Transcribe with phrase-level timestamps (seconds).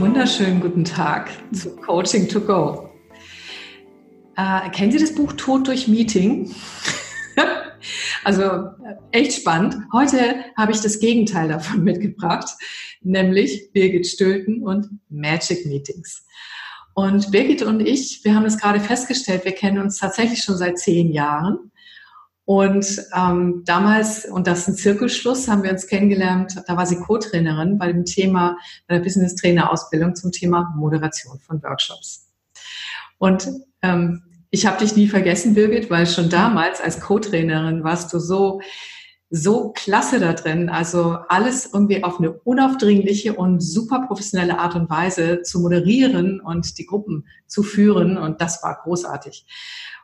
[0.00, 2.88] wunderschönen guten Tag zu Coaching to Go.
[4.34, 6.54] Äh, kennen Sie das Buch Tod durch Meeting?
[8.24, 8.70] also
[9.10, 9.76] echt spannend.
[9.92, 12.48] Heute habe ich das Gegenteil davon mitgebracht,
[13.02, 16.24] nämlich Birgit Stülten und Magic Meetings.
[16.94, 20.78] Und Birgit und ich, wir haben es gerade festgestellt, wir kennen uns tatsächlich schon seit
[20.78, 21.69] zehn Jahren.
[22.50, 26.96] Und ähm, damals, und das ist ein Zirkelschluss, haben wir uns kennengelernt, da war sie
[26.96, 32.28] Co-Trainerin bei dem Thema, bei der Business Trainer Ausbildung zum Thema Moderation von Workshops.
[33.18, 33.48] Und
[33.82, 38.60] ähm, ich habe dich nie vergessen, Birgit, weil schon damals als Co-Trainerin warst du so,
[39.30, 40.70] so klasse da drin.
[40.70, 46.78] Also alles irgendwie auf eine unaufdringliche und super professionelle Art und Weise zu moderieren und
[46.78, 48.18] die Gruppen zu führen.
[48.18, 49.46] Und das war großartig.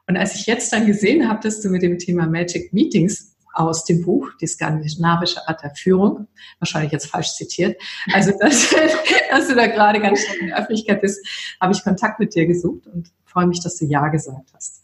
[0.08, 3.84] Und als ich jetzt dann gesehen habe, dass du mit dem Thema Magic Meetings aus
[3.84, 7.80] dem Buch, die skandinavische Art der Führung, wahrscheinlich jetzt falsch zitiert,
[8.12, 8.74] also dass,
[9.30, 11.26] dass du da gerade ganz schnell in der Öffentlichkeit bist,
[11.60, 14.82] habe ich Kontakt mit dir gesucht und freue mich, dass du Ja gesagt hast.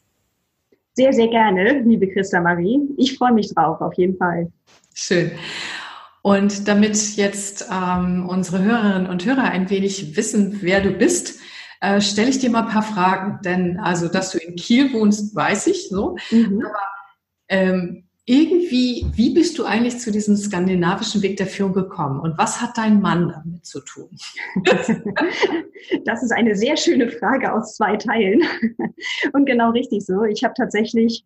[0.94, 2.80] Sehr, sehr gerne, liebe Christa Marie.
[2.96, 4.52] Ich freue mich drauf, auf jeden Fall.
[4.94, 5.30] Schön.
[6.20, 11.40] Und damit jetzt ähm, unsere Hörerinnen und Hörer ein wenig wissen, wer du bist,
[11.82, 13.40] äh, stelle ich dir mal ein paar Fragen.
[13.44, 16.16] Denn also, dass du in Kiel wohnst, weiß ich so.
[16.30, 16.64] Mhm.
[16.64, 16.78] Aber
[17.48, 22.60] ähm, irgendwie, wie bist du eigentlich zu diesem skandinavischen Weg der Führung gekommen und was
[22.60, 24.08] hat dein Mann damit zu tun?
[26.04, 28.40] Das ist eine sehr schöne Frage aus zwei Teilen
[29.32, 30.22] und genau richtig so.
[30.22, 31.24] Ich habe tatsächlich,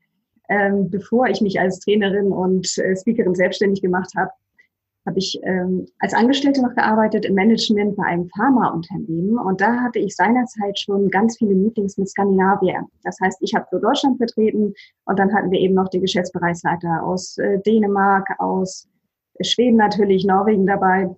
[0.49, 4.31] ähm, bevor ich mich als Trainerin und äh, Speakerin selbstständig gemacht habe,
[5.07, 10.01] habe ich ähm, als Angestellte noch gearbeitet im Management bei einem Pharmaunternehmen und da hatte
[10.01, 12.87] ich seinerzeit schon ganz viele Meetings mit Skandinaviern.
[13.05, 17.05] Das heißt, ich habe für Deutschland vertreten und dann hatten wir eben noch die Geschäftsbereichsleiter
[17.05, 18.89] aus äh, Dänemark, aus
[19.41, 21.15] Schweden natürlich, Norwegen dabei.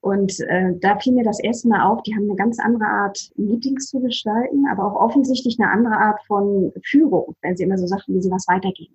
[0.00, 3.30] Und äh, da fiel mir das erste Mal auf, die haben eine ganz andere Art,
[3.36, 7.86] Meetings zu gestalten, aber auch offensichtlich eine andere Art von Führung, wenn sie immer so
[7.86, 8.94] sagten, wie sie was weitergeben.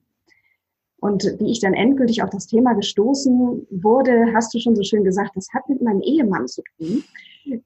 [1.01, 5.03] Und wie ich dann endgültig auf das Thema gestoßen wurde, hast du schon so schön
[5.03, 7.03] gesagt, das hat mit meinem Ehemann zu tun.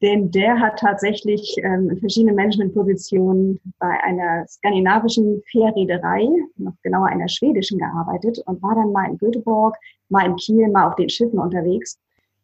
[0.02, 7.28] Denn der hat tatsächlich ähm, in verschiedenen Managementpositionen bei einer skandinavischen Fährreederei, noch genauer einer
[7.28, 9.76] schwedischen, gearbeitet und war dann mal in Göteborg,
[10.08, 12.00] mal in Kiel, mal auf den Schiffen unterwegs.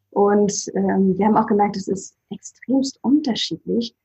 [0.10, 3.96] Und ähm, wir haben auch gemerkt, es ist extremst unterschiedlich,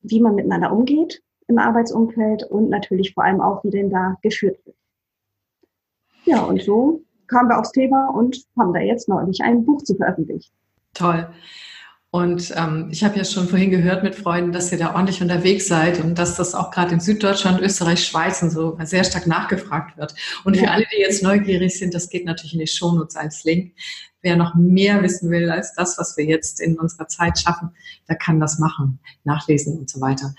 [0.00, 4.58] wie man miteinander umgeht im Arbeitsumfeld und natürlich vor allem auch, wie denn da geführt
[4.64, 4.79] wird.
[6.24, 9.94] Ja, und so kamen wir aufs Thema und haben da jetzt neulich ein Buch zu
[9.94, 10.52] veröffentlichen.
[10.94, 11.28] Toll.
[12.12, 15.68] Und ähm, ich habe ja schon vorhin gehört mit Freunden, dass ihr da ordentlich unterwegs
[15.68, 19.96] seid und dass das auch gerade in Süddeutschland, Österreich, Schweiz und so sehr stark nachgefragt
[19.96, 20.16] wird.
[20.42, 23.74] Und für alle, die jetzt neugierig sind, das geht natürlich in die Shownotes als Link.
[24.22, 27.70] Wer noch mehr wissen will als das, was wir jetzt in unserer Zeit schaffen,
[28.08, 30.34] der kann das machen, nachlesen und so weiter.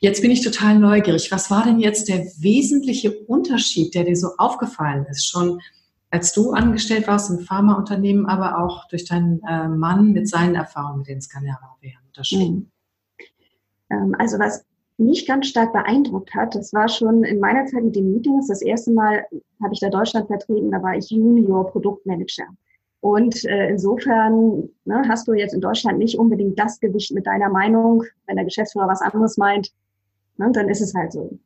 [0.00, 1.30] Jetzt bin ich total neugierig.
[1.30, 5.30] Was war denn jetzt der wesentliche Unterschied, der dir so aufgefallen ist?
[5.30, 5.60] Schon
[6.12, 10.98] als du angestellt warst im Pharmaunternehmen, aber auch durch deinen äh, Mann mit seinen Erfahrungen
[10.98, 12.70] mit den Skandinaviern unterschieden?
[13.88, 14.14] Mhm.
[14.18, 14.64] Also was
[14.98, 18.60] mich ganz stark beeindruckt hat, das war schon in meiner Zeit mit den Meetings, das
[18.60, 19.24] erste Mal
[19.62, 22.44] habe ich da Deutschland vertreten, da war ich Junior Produktmanager.
[23.00, 27.48] Und äh, insofern ne, hast du jetzt in Deutschland nicht unbedingt das Gewicht mit deiner
[27.48, 28.04] Meinung.
[28.26, 29.72] Wenn der Geschäftsführer was anderes meint,
[30.36, 31.36] ne, dann ist es halt so.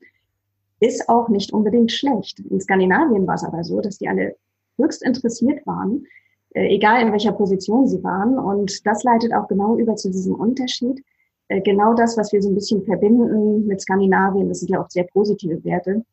[0.81, 2.41] Ist auch nicht unbedingt schlecht.
[2.41, 4.37] In Skandinavien war es aber so, dass die alle
[4.79, 6.07] höchst interessiert waren,
[6.55, 8.39] äh, egal in welcher Position sie waren.
[8.39, 11.03] Und das leitet auch genau über zu diesem Unterschied.
[11.49, 14.91] Äh, genau das, was wir so ein bisschen verbinden mit Skandinavien, das sind ja auch
[14.91, 16.05] sehr positive Werte,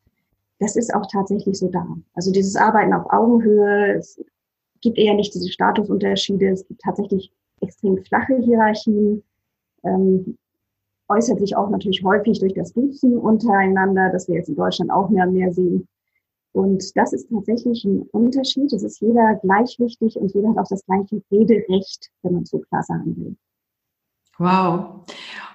[0.60, 1.86] das ist auch tatsächlich so da.
[2.14, 4.22] Also dieses Arbeiten auf Augenhöhe, es
[4.80, 9.22] gibt eher nicht diese Statusunterschiede, es gibt tatsächlich extrem flache Hierarchien,
[9.82, 10.38] ähm,
[11.08, 15.08] äußert sich auch natürlich häufig durch das Duzen untereinander, das wir jetzt in Deutschland auch
[15.10, 15.86] mehr und mehr sehen.
[16.54, 18.72] Und das ist tatsächlich ein Unterschied.
[18.72, 22.60] Es ist jeder gleich wichtig und jeder hat auch das gleiche Rederecht, wenn man so
[22.60, 23.36] klar sagen will.
[24.38, 25.04] Wow.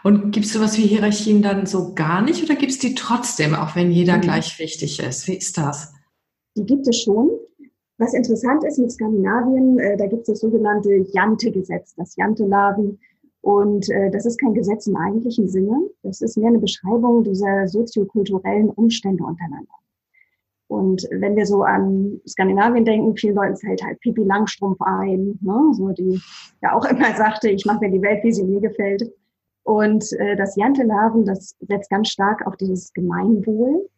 [0.03, 3.55] Und gibt es sowas wie Hierarchien dann so gar nicht oder gibt es die trotzdem,
[3.55, 4.21] auch wenn jeder mhm.
[4.21, 5.25] gleich wichtig ist?
[5.29, 5.93] Wie ist das?
[6.57, 7.29] Die gibt es schon.
[7.97, 12.99] Was interessant ist mit Skandinavien, äh, da gibt es das sogenannte Jante-Gesetz, das Jante-Laden.
[13.39, 15.79] Und äh, das ist kein Gesetz im eigentlichen Sinne.
[16.03, 19.71] Das ist mehr eine Beschreibung dieser soziokulturellen Umstände untereinander.
[20.69, 25.71] Und wenn wir so an Skandinavien denken, vielen Leuten fällt halt Pipi Langstrumpf ein, ne?
[25.73, 26.21] so die
[26.61, 29.11] ja auch immer sagte, ich mache mir die Welt, wie sie mir gefällt.
[29.63, 33.89] Und äh, das Jantelaven, das setzt ganz stark auf dieses Gemeinwohl,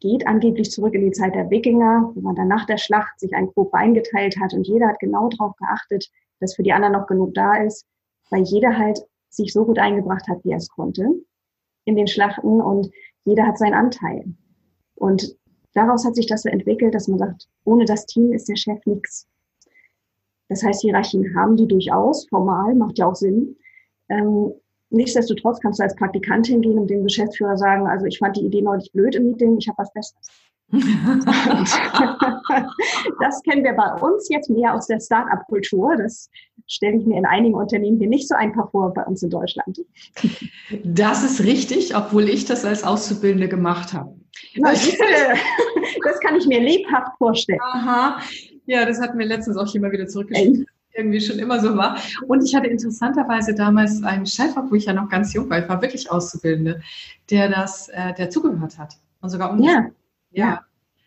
[0.00, 3.34] geht angeblich zurück in die Zeit der Wikinger, wo man dann nach der Schlacht sich
[3.34, 6.10] ein grob eingeteilt hat und jeder hat genau darauf geachtet,
[6.40, 7.86] dass für die anderen noch genug da ist,
[8.30, 11.10] weil jeder halt sich so gut eingebracht hat, wie er es konnte
[11.84, 12.90] in den Schlachten und
[13.26, 14.24] jeder hat seinen Anteil.
[14.94, 15.36] Und
[15.74, 18.84] daraus hat sich das so entwickelt, dass man sagt, ohne das Team ist der Chef
[18.86, 19.28] nichts.
[20.48, 23.56] Das heißt, Hierarchien haben die durchaus, formal, macht ja auch Sinn.
[24.08, 24.52] Ähm,
[24.90, 28.62] nichtsdestotrotz kannst du als Praktikantin gehen und dem Geschäftsführer sagen, also ich fand die Idee
[28.62, 30.28] neulich blöd im Meeting, ich habe was Besseres.
[33.20, 35.96] das kennen wir bei uns jetzt mehr aus der Start-up-Kultur.
[35.96, 36.30] Das
[36.66, 39.82] stelle ich mir in einigen Unternehmen hier nicht so einfach vor bei uns in Deutschland.
[40.82, 44.16] Das ist richtig, obwohl ich das als Auszubildende gemacht habe.
[46.04, 47.60] Das kann ich mir lebhaft vorstellen.
[47.62, 48.20] Aha.
[48.66, 50.66] Ja, das hat mir letztens auch jemand wieder zurückgeschrieben.
[50.92, 51.98] Irgendwie schon immer so war.
[52.28, 55.68] Und ich hatte interessanterweise damals einen Chef, wo ich ja noch ganz jung war, ich
[55.68, 56.80] war wirklich Auszubildende,
[57.30, 58.96] der das, äh, der zugehört hat.
[59.20, 59.86] Und sogar um ja.
[60.30, 60.64] ja.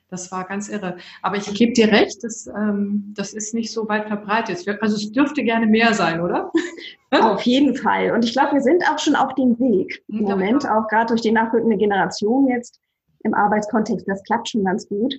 [0.10, 0.98] Das war ganz irre.
[1.22, 4.66] Aber ich gebe dir recht, das, ähm, das ist nicht so weit verbreitet.
[4.82, 6.50] Also es dürfte gerne mehr sein, oder?
[7.12, 8.12] Auf jeden Fall.
[8.12, 10.78] Und ich glaube, wir sind auch schon auf dem Weg im ja, Moment, ja.
[10.78, 12.80] auch gerade durch die nachrückende Generation jetzt
[13.28, 14.08] im Arbeitskontext.
[14.08, 15.14] Das klappt schon ganz gut.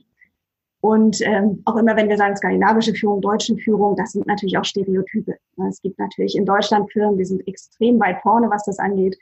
[0.81, 4.65] Und ähm, auch immer, wenn wir sagen skandinavische Führung, deutsche Führung, das sind natürlich auch
[4.65, 5.37] Stereotype.
[5.69, 9.17] Es gibt natürlich in Deutschland Firmen, die sind extrem weit vorne, was das angeht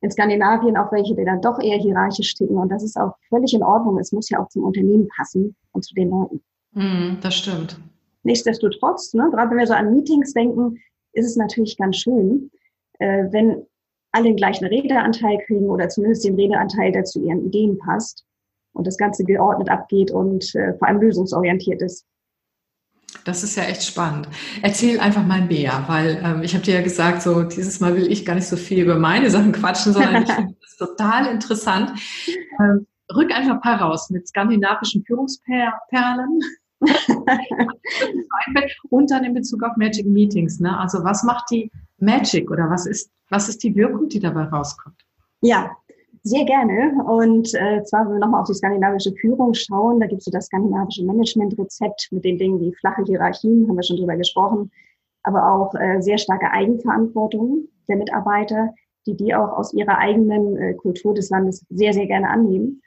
[0.00, 2.56] in Skandinavien auch welche, die dann doch eher hierarchisch ticken.
[2.56, 3.98] Und das ist auch völlig in Ordnung.
[3.98, 6.42] Es muss ja auch zum Unternehmen passen und zu den Leuten.
[6.72, 7.78] Mm, das stimmt.
[8.22, 10.78] Nichtsdestotrotz, ne, gerade wenn wir so an Meetings denken,
[11.12, 12.50] ist es natürlich ganz schön,
[12.98, 13.66] äh, wenn
[14.12, 18.25] alle den gleichen Redeanteil kriegen oder zumindest den Redeanteil, der zu ihren Ideen passt
[18.76, 22.06] und das Ganze geordnet abgeht und äh, vor allem lösungsorientiert ist.
[23.24, 24.28] Das ist ja echt spannend.
[24.62, 28.10] Erzähl einfach mal mehr, weil ähm, ich habe dir ja gesagt, so dieses Mal will
[28.10, 31.92] ich gar nicht so viel über meine Sachen quatschen, sondern ich finde das total interessant.
[32.60, 36.40] Ähm, rück einfach ein paar raus mit skandinavischen Führungsperlen.
[38.90, 40.60] und dann in Bezug auf Magic Meetings.
[40.60, 40.78] Ne?
[40.78, 45.02] Also was macht die Magic oder was ist, was ist die Wirkung, die dabei rauskommt?
[45.40, 45.70] Ja,
[46.26, 46.92] sehr gerne.
[47.04, 50.32] Und äh, zwar, wenn wir nochmal auf die skandinavische Führung schauen, da gibt es so
[50.32, 54.72] das skandinavische Management-Rezept mit den Dingen wie flache Hierarchien, haben wir schon drüber gesprochen,
[55.22, 58.74] aber auch äh, sehr starke Eigenverantwortung der Mitarbeiter,
[59.06, 62.82] die die auch aus ihrer eigenen äh, Kultur des Landes sehr, sehr gerne annehmen.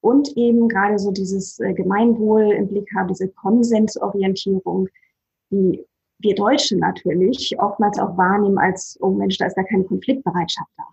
[0.00, 4.88] Und eben gerade so dieses äh, Gemeinwohl im Blick haben, diese Konsensorientierung,
[5.50, 5.84] die
[6.20, 10.84] wir Deutsche natürlich oftmals auch wahrnehmen als, oh Mensch, da ist gar keine Konfliktbereitschaft da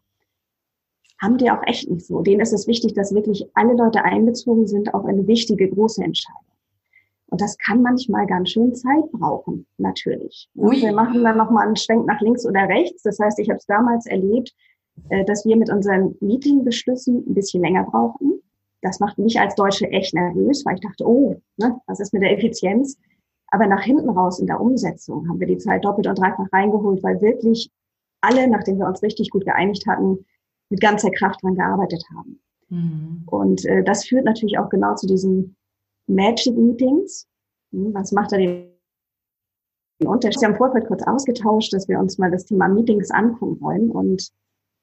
[1.24, 2.22] haben die auch echt nicht so.
[2.22, 6.42] Denen ist es wichtig, dass wirklich alle Leute einbezogen sind auf eine wichtige, große Entscheidung.
[7.28, 10.50] Und das kann manchmal ganz schön Zeit brauchen, natürlich.
[10.56, 10.80] Ui.
[10.82, 13.02] Wir machen dann nochmal einen Schwenk nach links oder rechts.
[13.02, 14.54] Das heißt, ich habe es damals erlebt,
[15.10, 18.40] äh, dass wir mit unseren Meetingbeschlüssen ein bisschen länger brauchen.
[18.82, 22.22] Das macht mich als Deutsche echt nervös, weil ich dachte, oh, ne, was ist mit
[22.22, 22.98] der Effizienz?
[23.48, 27.02] Aber nach hinten raus in der Umsetzung haben wir die Zeit doppelt und dreifach reingeholt,
[27.02, 27.72] weil wirklich
[28.22, 30.26] alle, nachdem wir uns richtig gut geeinigt hatten,
[30.74, 32.42] mit ganzer Kraft dran gearbeitet haben.
[32.70, 33.24] Mhm.
[33.28, 35.56] Und äh, das führt natürlich auch genau zu diesen
[36.08, 37.28] Magic Meetings.
[37.72, 38.72] Hm, was macht da den
[40.04, 40.42] Unterschied?
[40.42, 43.92] Wir haben vorher kurz ausgetauscht, dass wir uns mal das Thema Meetings angucken wollen.
[43.92, 44.30] Und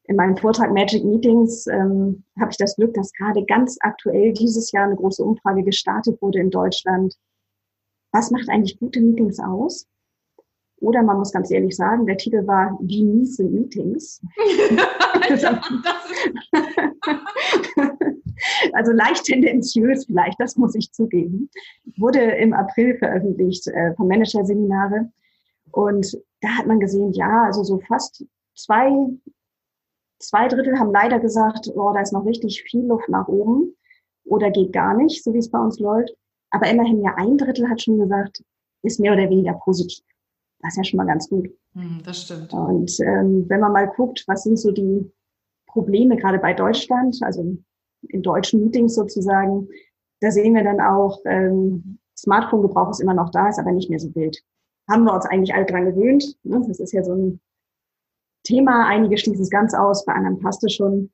[0.04, 4.70] in meinem Vortrag Magic Meetings ähm, habe ich das Glück, dass gerade ganz aktuell dieses
[4.70, 7.16] Jahr eine große Umfrage gestartet wurde in Deutschland.
[8.12, 9.88] Was macht eigentlich gute Meetings aus?
[10.80, 14.22] Oder man muss ganz ehrlich sagen, der Titel war Wie mies sind Meetings?
[18.72, 21.50] also leicht tendenziös vielleicht, das muss ich zugeben.
[21.98, 25.10] Wurde im April veröffentlicht äh, vom Managerseminare.
[25.72, 28.24] Und da hat man gesehen, ja, also so fast
[28.56, 28.90] zwei,
[30.18, 33.76] zwei Drittel haben leider gesagt, oh, da ist noch richtig viel Luft nach oben
[34.24, 36.14] oder geht gar nicht, so wie es bei uns läuft.
[36.50, 38.42] Aber immerhin ja ein Drittel hat schon gesagt,
[38.82, 40.02] ist mehr oder weniger positiv.
[40.62, 41.48] Das ist ja schon mal ganz gut.
[41.74, 42.52] Hm, das stimmt.
[42.52, 45.10] Und ähm, wenn man mal guckt, was sind so die
[45.66, 47.56] Probleme gerade bei Deutschland, also
[48.08, 49.68] in deutschen Meetings sozusagen,
[50.20, 53.98] da sehen wir dann auch, ähm, Smartphone-Gebrauch ist immer noch da, ist aber nicht mehr
[53.98, 54.42] so wild.
[54.88, 56.36] Haben wir uns eigentlich alle dran gewöhnt.
[56.42, 56.62] Ne?
[56.66, 57.40] Das ist ja so ein
[58.44, 58.86] Thema.
[58.86, 61.10] Einige schließen es ganz aus, bei anderen passt es schon.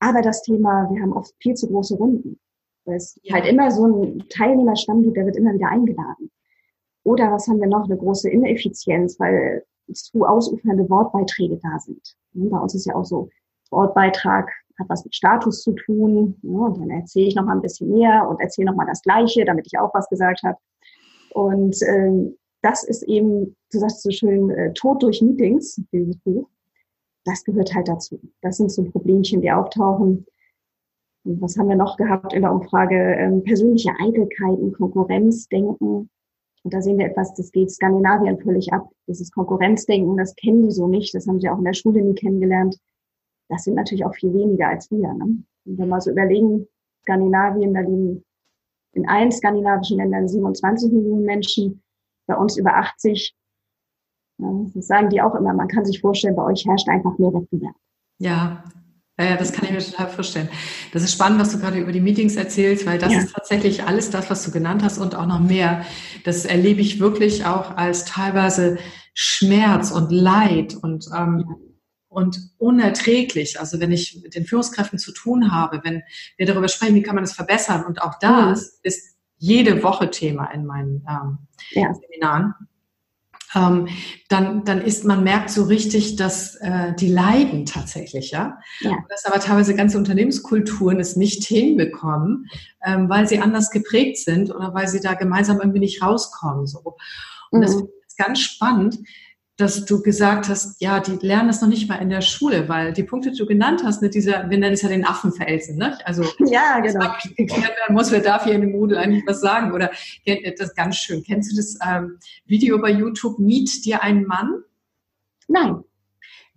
[0.00, 2.40] Aber das Thema, wir haben oft viel zu große Runden.
[2.84, 3.34] Weil es ja.
[3.34, 6.30] halt immer so ein Teilnehmerstamm gibt, der wird immer wieder eingeladen.
[7.04, 7.84] Oder was haben wir noch?
[7.84, 12.16] Eine große Ineffizienz, weil zu ausufernde Wortbeiträge da sind.
[12.32, 13.28] Bei uns ist ja auch so,
[13.70, 16.36] Wortbeitrag hat was mit Status zu tun.
[16.42, 19.44] und dann erzähle ich noch mal ein bisschen mehr und erzähle noch mal das Gleiche,
[19.44, 20.58] damit ich auch was gesagt habe.
[21.32, 26.48] Und ähm, das ist eben, du sagst so schön, äh, Tod durch Meetings, dieses Buch.
[27.24, 28.20] Das gehört halt dazu.
[28.42, 30.26] Das sind so Problemchen, die auftauchen.
[31.24, 32.96] Und was haben wir noch gehabt in der Umfrage?
[32.96, 36.10] Ähm, persönliche Eitelkeiten, Konkurrenzdenken,
[36.64, 38.88] Und da sehen wir etwas, das geht Skandinavien völlig ab.
[39.06, 41.14] Dieses Konkurrenzdenken, das kennen die so nicht.
[41.14, 42.78] Das haben sie auch in der Schule nie kennengelernt.
[43.48, 45.12] Das sind natürlich auch viel weniger als wir.
[45.12, 45.24] Ne?
[45.24, 46.66] Und wenn wir mal so überlegen,
[47.02, 48.24] Skandinavien, da leben
[48.92, 51.82] in allen skandinavischen Ländern 27 Millionen Menschen,
[52.26, 53.34] bei uns über 80.
[54.38, 55.52] Ja, das sagen die auch immer.
[55.52, 57.74] Man kann sich vorstellen, bei euch herrscht einfach mehr Wettbewerb.
[58.18, 58.64] Ja,
[59.18, 60.48] ja, das kann ich mir total vorstellen.
[60.92, 63.20] Das ist spannend, was du gerade über die Meetings erzählst, weil das ja.
[63.20, 65.86] ist tatsächlich alles das, was du genannt hast und auch noch mehr.
[66.24, 68.78] Das erlebe ich wirklich auch als teilweise
[69.14, 71.44] Schmerz und Leid und, ähm,
[72.08, 73.60] und unerträglich.
[73.60, 76.02] Also wenn ich mit den Führungskräften zu tun habe, wenn
[76.36, 78.78] wir darüber sprechen, wie kann man das verbessern und auch das mhm.
[78.82, 81.38] ist jede Woche Thema in meinen ähm,
[81.70, 81.94] ja.
[81.94, 82.54] Seminaren
[83.54, 83.88] ähm,
[84.28, 88.58] dann, dann ist man merkt so richtig, dass äh, die leiden tatsächlich, ja.
[88.80, 88.96] ja.
[89.08, 92.46] Dass aber teilweise ganze Unternehmenskulturen es nicht hinbekommen,
[92.84, 96.66] ähm, weil sie anders geprägt sind oder weil sie da gemeinsam irgendwie nicht rauskommen.
[96.66, 96.96] So.
[97.50, 97.62] Und mhm.
[97.62, 98.98] das ist ganz spannend,
[99.56, 102.92] dass du gesagt hast, ja, die lernen das noch nicht mal in der Schule, weil
[102.92, 105.96] die Punkte, die du genannt hast, ne, dieser, wir nennen es ja den Affenfelsen, ne?
[106.04, 107.12] Also, ja, genau.
[107.36, 109.72] geklärt werden muss, wer darf hier in dem Moodle eigentlich was sagen?
[109.72, 109.90] Oder,
[110.26, 111.22] das ist ganz schön.
[111.22, 114.62] Kennst du das ähm, Video bei YouTube, Miet dir einen Mann?
[115.46, 115.84] Nein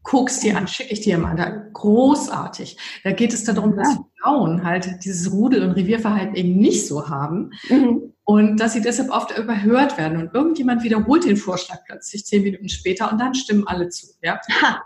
[0.08, 1.36] guckst dir an, schicke ich dir mal.
[1.36, 2.78] Da, großartig.
[3.04, 3.84] Da geht es darum, ja.
[3.84, 7.52] dass Frauen halt dieses Rudel- und Revierverhalten eben nicht so haben.
[7.70, 8.14] Mhm.
[8.30, 10.20] Und dass sie deshalb oft überhört werden.
[10.20, 14.08] Und irgendjemand wiederholt den Vorschlag plötzlich zehn Minuten später und dann stimmen alle zu.
[14.22, 14.42] Ja?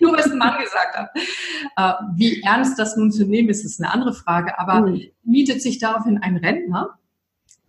[0.00, 1.10] Nur weil es ein Mann gesagt hat.
[1.76, 4.58] Äh, wie ernst das nun zu nehmen ist, ist eine andere Frage.
[4.58, 5.12] Aber mhm.
[5.22, 6.98] mietet sich daraufhin ein Rentner,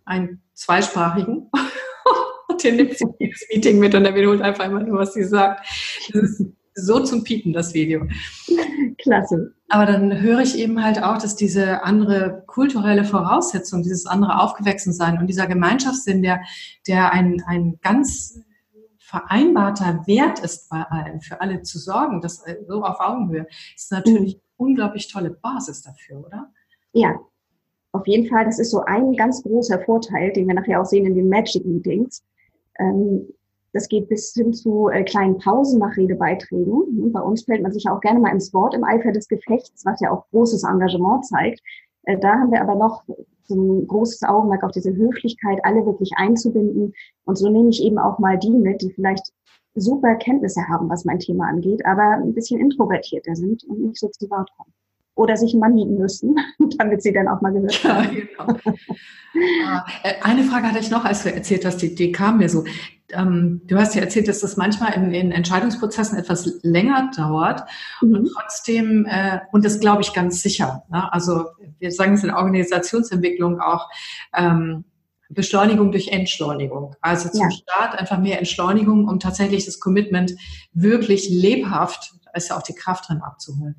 [0.04, 1.48] einen zweisprachigen,
[2.64, 5.64] der nimmt sie jedes Meeting mit und er wiederholt einfach immer nur, was sie sagt.
[6.12, 8.06] Das ist so zum Piepen, das Video.
[8.98, 9.54] Klasse.
[9.68, 15.18] Aber dann höre ich eben halt auch, dass diese andere kulturelle Voraussetzung, dieses andere Aufgewachsensein
[15.18, 16.42] und dieser Gemeinschaftssinn, der,
[16.86, 18.40] der ein, ein ganz
[18.98, 23.92] vereinbarter Wert ist bei allen, für alle zu sorgen, das äh, so auf Augenhöhe, ist
[23.92, 24.40] natürlich mhm.
[24.56, 26.50] unglaublich tolle Basis dafür, oder?
[26.92, 27.18] Ja,
[27.92, 28.46] auf jeden Fall.
[28.46, 31.64] Das ist so ein ganz großer Vorteil, den wir nachher auch sehen in den Magic
[31.66, 32.22] Meetings.
[32.78, 33.28] Ähm,
[33.72, 37.12] das geht bis hin zu äh, kleinen Pausen nach Redebeiträgen.
[37.12, 40.00] Bei uns fällt man sich auch gerne mal ins Wort im Eifer des Gefechts, was
[40.00, 41.60] ja auch großes Engagement zeigt.
[42.04, 43.04] Äh, da haben wir aber noch
[43.44, 46.92] so ein großes Augenmerk auf diese Höflichkeit, alle wirklich einzubinden.
[47.24, 49.32] Und so nehme ich eben auch mal die mit, die vielleicht
[49.74, 54.08] super Kenntnisse haben, was mein Thema angeht, aber ein bisschen introvertierter sind und nicht so
[54.08, 54.72] zu Wort kommen
[55.14, 56.36] oder sich einen Mann mieten müssen,
[56.78, 58.16] damit sie dann auch mal gehört haben.
[58.16, 58.60] Ja, genau.
[59.66, 62.48] Ah, äh, eine Frage hatte ich noch, als du erzählt hast, die, die kam mir
[62.48, 62.64] so.
[63.12, 67.64] Ähm, du hast ja erzählt, dass das manchmal in, in Entscheidungsprozessen etwas länger dauert
[68.00, 68.14] mhm.
[68.14, 70.84] und trotzdem, äh, und das glaube ich ganz sicher.
[70.90, 71.12] Ne?
[71.12, 71.46] Also
[71.78, 73.88] wir sagen es in Organisationsentwicklung auch,
[74.34, 74.84] ähm,
[75.34, 76.94] Beschleunigung durch Entschleunigung.
[77.00, 77.50] Also zum ja.
[77.50, 80.32] Start einfach mehr Entschleunigung, um tatsächlich das Commitment
[80.72, 83.76] wirklich lebhaft, da ist ja auch die Kraft drin abzuholen.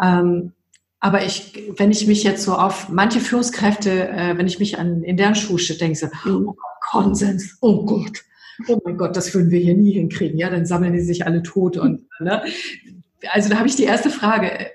[0.00, 0.52] Ähm,
[1.00, 5.02] aber ich, wenn ich mich jetzt so auf manche Führungskräfte, äh, wenn ich mich an
[5.02, 6.56] in deren Schuhe denke so, oh Gott,
[6.90, 8.22] Konsens, oh Gott,
[8.68, 10.38] oh mein Gott, das würden wir hier nie hinkriegen.
[10.38, 12.42] Ja, dann sammeln die sich alle tot und ne?
[13.28, 14.70] also da habe ich die erste Frage.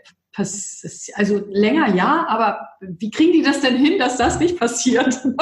[1.14, 5.24] Also länger ja, aber wie kriegen die das denn hin, dass das nicht passiert?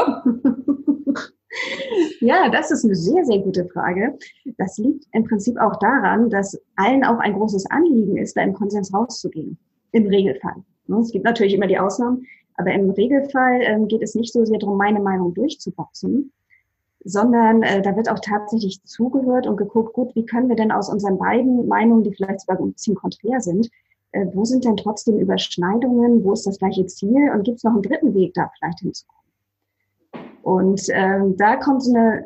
[2.19, 4.17] Ja, das ist eine sehr, sehr gute Frage.
[4.57, 8.53] Das liegt im Prinzip auch daran, dass allen auch ein großes Anliegen ist, da im
[8.53, 9.57] Konsens rauszugehen.
[9.91, 10.63] Im Regelfall.
[10.87, 14.45] Ne, es gibt natürlich immer die Ausnahmen, aber im Regelfall ähm, geht es nicht so
[14.45, 16.31] sehr darum, meine Meinung durchzuboxen,
[17.03, 20.89] sondern äh, da wird auch tatsächlich zugehört und geguckt, gut, wie können wir denn aus
[20.89, 23.69] unseren beiden Meinungen, die vielleicht sogar ein bisschen konträr sind,
[24.11, 27.73] äh, wo sind denn trotzdem Überschneidungen, wo ist das gleiche Ziel und gibt es noch
[27.73, 29.23] einen dritten Weg, da vielleicht hinzukommen?
[30.43, 32.25] Und ähm, da kommt so eine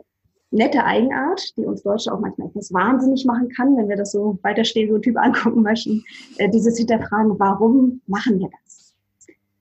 [0.51, 4.39] nette Eigenart, die uns Deutsche auch manchmal etwas wahnsinnig machen kann, wenn wir das so
[4.41, 6.03] weiter Stereotyp angucken möchten.
[6.37, 8.86] Äh, dieses Hinterfragen, warum machen wir das?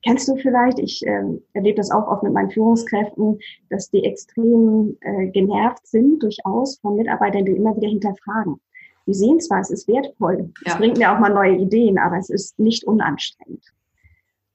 [0.07, 1.23] Kennst du vielleicht, ich äh,
[1.53, 3.39] erlebe das auch oft mit meinen Führungskräften,
[3.71, 8.61] dass die extrem äh, genervt sind durchaus von Mitarbeitern, die immer wieder hinterfragen.
[9.07, 10.79] Die sehen zwar, es ist wertvoll, es ja.
[10.79, 13.65] bringt mir auch mal neue Ideen, aber es ist nicht unanstrengend.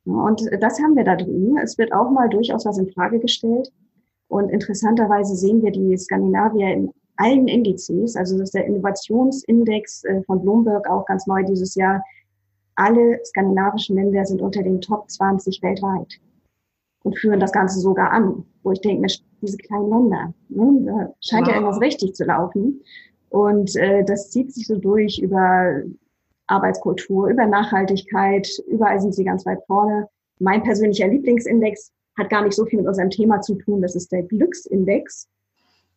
[0.06, 1.58] Und das haben wir da drüben.
[1.58, 3.72] Es wird auch mal durchaus was in Frage gestellt.
[4.30, 10.24] Und interessanterweise sehen wir die Skandinavier in allen Indizes, also das ist der Innovationsindex äh,
[10.24, 12.02] von Bloomberg auch ganz neu dieses Jahr.
[12.82, 16.20] Alle skandinavischen Länder sind unter den Top 20 weltweit
[17.04, 19.06] und führen das Ganze sogar an, wo ich denke,
[19.40, 21.50] diese kleinen Länder, ne, da scheint wow.
[21.50, 22.82] ja irgendwas richtig zu laufen.
[23.30, 25.84] Und äh, das zieht sich so durch über
[26.48, 30.08] Arbeitskultur, über Nachhaltigkeit, überall sind sie ganz weit vorne.
[30.40, 33.84] Mein persönlicher Lieblingsindex hat gar nicht so viel mit unserem Thema zu tun.
[33.84, 35.30] Das ist der Glücksindex,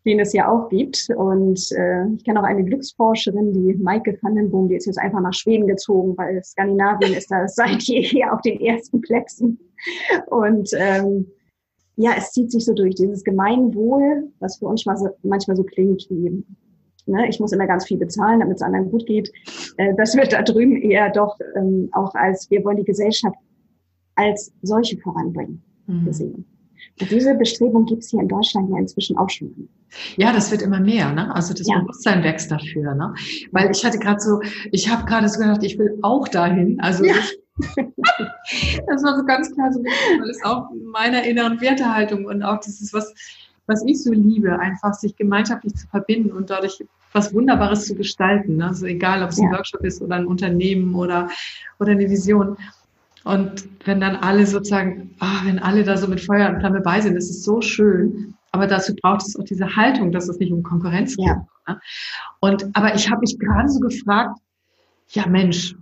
[0.04, 1.08] den es ja auch gibt.
[1.16, 5.32] Und äh, ich kenne auch eine Glücksforscherin, die Maike Vandenboom, die ist jetzt einfach nach
[5.32, 9.58] Schweden gezogen, weil Skandinavien ist da seit jeher auf den ersten Plätzen.
[10.26, 11.26] Und ähm,
[11.96, 16.44] ja, es zieht sich so durch dieses Gemeinwohl, was für uns manchmal so klingt wie,
[17.06, 19.30] ne, ich muss immer ganz viel bezahlen, damit es anderen gut geht.
[19.76, 23.37] Äh, das wird da drüben eher doch ähm, auch als, wir wollen die Gesellschaft
[24.16, 26.04] als solche voranbringen, mhm.
[26.04, 26.53] gesehen.
[27.00, 29.68] Und diese Bestrebung gibt es hier in Deutschland ja inzwischen auch schon.
[30.16, 31.34] Ja, das wird immer mehr, ne?
[31.34, 31.78] Also das ja.
[31.78, 33.14] Bewusstsein wächst dafür, ne?
[33.52, 34.40] Weil ich hatte gerade so,
[34.72, 36.80] ich habe gerade so gedacht, ich will auch dahin.
[36.80, 37.14] Also ja.
[37.76, 42.92] das war so ganz klar so, weil es auch meiner inneren Wertehaltung und auch dieses,
[42.92, 43.14] was,
[43.66, 48.56] was ich so liebe, einfach sich gemeinschaftlich zu verbinden und dadurch was Wunderbares zu gestalten.
[48.56, 48.68] Ne?
[48.68, 49.44] Also egal, ob es ja.
[49.44, 51.30] ein Workshop ist oder ein Unternehmen oder,
[51.78, 52.56] oder eine Vision.
[53.25, 57.00] Und wenn dann alle sozusagen, ah, wenn alle da so mit Feuer und Flamme bei
[57.00, 58.35] sind, das ist so schön.
[58.52, 61.26] Aber dazu braucht es auch diese Haltung, dass es nicht um Konkurrenz geht.
[61.26, 61.47] Ja.
[61.66, 61.81] Ne?
[62.40, 64.38] Und, aber ich habe mich gerade so gefragt,
[65.09, 65.75] ja Mensch,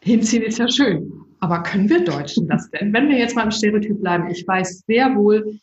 [0.00, 1.12] hinziehen ist ja schön.
[1.40, 2.92] Aber können wir Deutschen das denn?
[2.92, 5.58] Wenn wir jetzt mal im Stereotyp bleiben, ich weiß sehr wohl,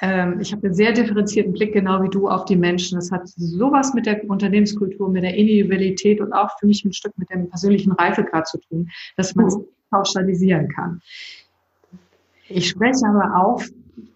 [0.00, 2.96] ähm, ich habe einen sehr differenzierten Blick, genau wie du, auf die Menschen.
[2.96, 7.16] Das hat sowas mit der Unternehmenskultur, mit der Individualität und auch für mich ein Stück
[7.16, 9.64] mit dem persönlichen Reifegrad zu tun, dass man es mhm.
[9.90, 11.00] pauschalisieren kann.
[12.48, 13.62] Ich spreche aber auch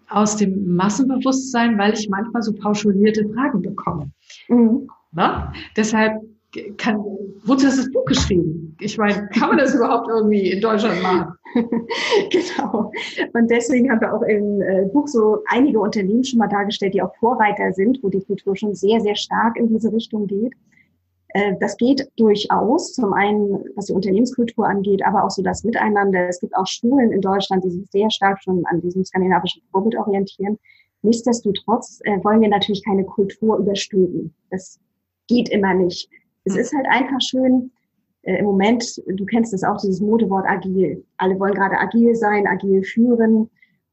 [0.09, 4.11] aus dem Massenbewusstsein, weil ich manchmal so pauschalierte Fragen bekomme.
[4.47, 4.89] Mhm.
[5.75, 6.21] Deshalb
[6.77, 6.97] kann,
[7.43, 8.75] wozu hast du das Buch geschrieben?
[8.79, 11.33] Ich meine, kann man das überhaupt irgendwie in Deutschland machen?
[12.29, 12.91] genau.
[13.33, 17.01] Und deswegen haben wir auch im äh, Buch so einige Unternehmen schon mal dargestellt, die
[17.01, 20.53] auch Vorreiter sind, wo die Kultur schon sehr, sehr stark in diese Richtung geht.
[21.29, 26.27] Äh, das geht durchaus, zum einen, was die Unternehmenskultur angeht, aber auch so das Miteinander.
[26.27, 29.97] Es gibt auch Schulen in Deutschland, die sich sehr stark schon an diesem skandinavischen Vorbild
[29.97, 30.57] orientieren.
[31.01, 34.33] Nichtsdestotrotz äh, wollen wir natürlich keine Kultur überstülpen.
[34.49, 34.79] Das
[35.27, 36.09] geht immer nicht.
[36.45, 37.71] Es ist halt einfach schön,
[38.23, 41.05] äh, im Moment, du kennst das auch, dieses Modewort agil.
[41.17, 43.49] Alle wollen gerade agil sein, agil führen.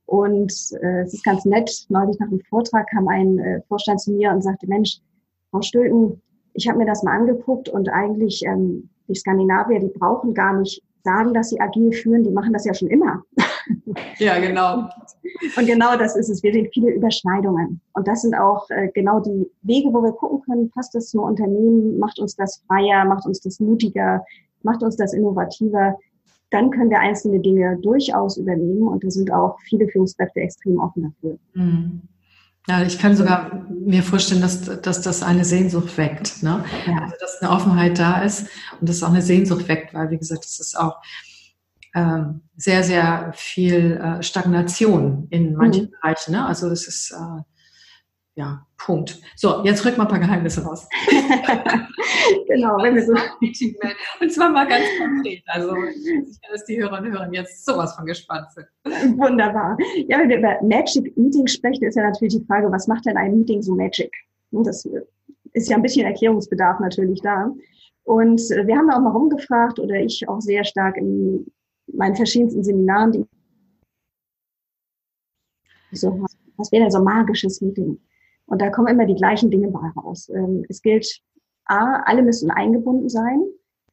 [0.07, 1.71] Und äh, es ist ganz nett.
[1.89, 4.99] Neulich nach dem Vortrag kam ein äh, Vorstand zu mir und sagte, Mensch,
[5.51, 6.23] Frau Stülten,
[6.55, 10.83] ich habe mir das mal angeguckt und eigentlich ähm, die Skandinavier, die brauchen gar nicht
[11.05, 13.23] sagen, dass sie agil führen, die machen das ja schon immer.
[14.19, 14.89] Ja, genau.
[15.57, 16.43] Und genau das ist es.
[16.43, 17.81] Wir sehen viele Überschneidungen.
[17.93, 21.21] Und das sind auch äh, genau die Wege, wo wir gucken können, passt das zum
[21.21, 24.25] Unternehmen, macht uns das freier, macht uns das mutiger,
[24.63, 25.99] macht uns das innovativer.
[26.51, 31.03] Dann können wir einzelne Dinge durchaus übernehmen und da sind auch viele Führungskräfte extrem offen
[31.03, 31.39] dafür.
[31.55, 32.03] Mhm.
[32.69, 36.43] Ja, ich kann sogar mir vorstellen, dass, dass das eine Sehnsucht weckt.
[36.43, 36.65] Ne?
[36.87, 37.03] Ja.
[37.03, 38.49] Also, dass eine Offenheit da ist
[38.81, 40.97] und das auch eine Sehnsucht weckt, weil, wie gesagt, das ist auch
[41.97, 45.91] ähm, sehr, sehr viel äh, Stagnation in manchen mhm.
[45.91, 46.33] Bereichen.
[46.33, 46.45] Ne?
[46.45, 47.43] Also das ist äh,
[48.35, 49.19] ja Punkt.
[49.35, 50.87] So, jetzt rück mal ein paar Geheimnisse raus.
[52.49, 53.15] genau, wenn wir so
[54.21, 55.43] und zwar mal ganz konkret.
[55.47, 58.67] Also sicher, dass die Hörer und Hörer jetzt sowas von gespannt sind.
[59.19, 59.79] Wunderbar.
[60.09, 63.17] Ja, wenn wir über Magic Meeting sprechen, ist ja natürlich die Frage, was macht denn
[63.17, 64.13] ein Meeting so Magic?
[64.51, 64.87] Das
[65.55, 67.51] ist ja ein bisschen Erklärungsbedarf natürlich da.
[68.05, 71.47] Und äh, wir haben da auch mal rumgefragt oder ich auch sehr stark in
[71.93, 73.27] meinen verschiedensten Seminaren, die
[75.93, 76.21] so,
[76.57, 78.01] was wäre denn so magisches Meeting?
[78.47, 80.29] Und da kommen immer die gleichen Dinge bei raus.
[80.29, 81.21] Ähm, es gilt,
[81.65, 83.43] A, alle müssen eingebunden sein,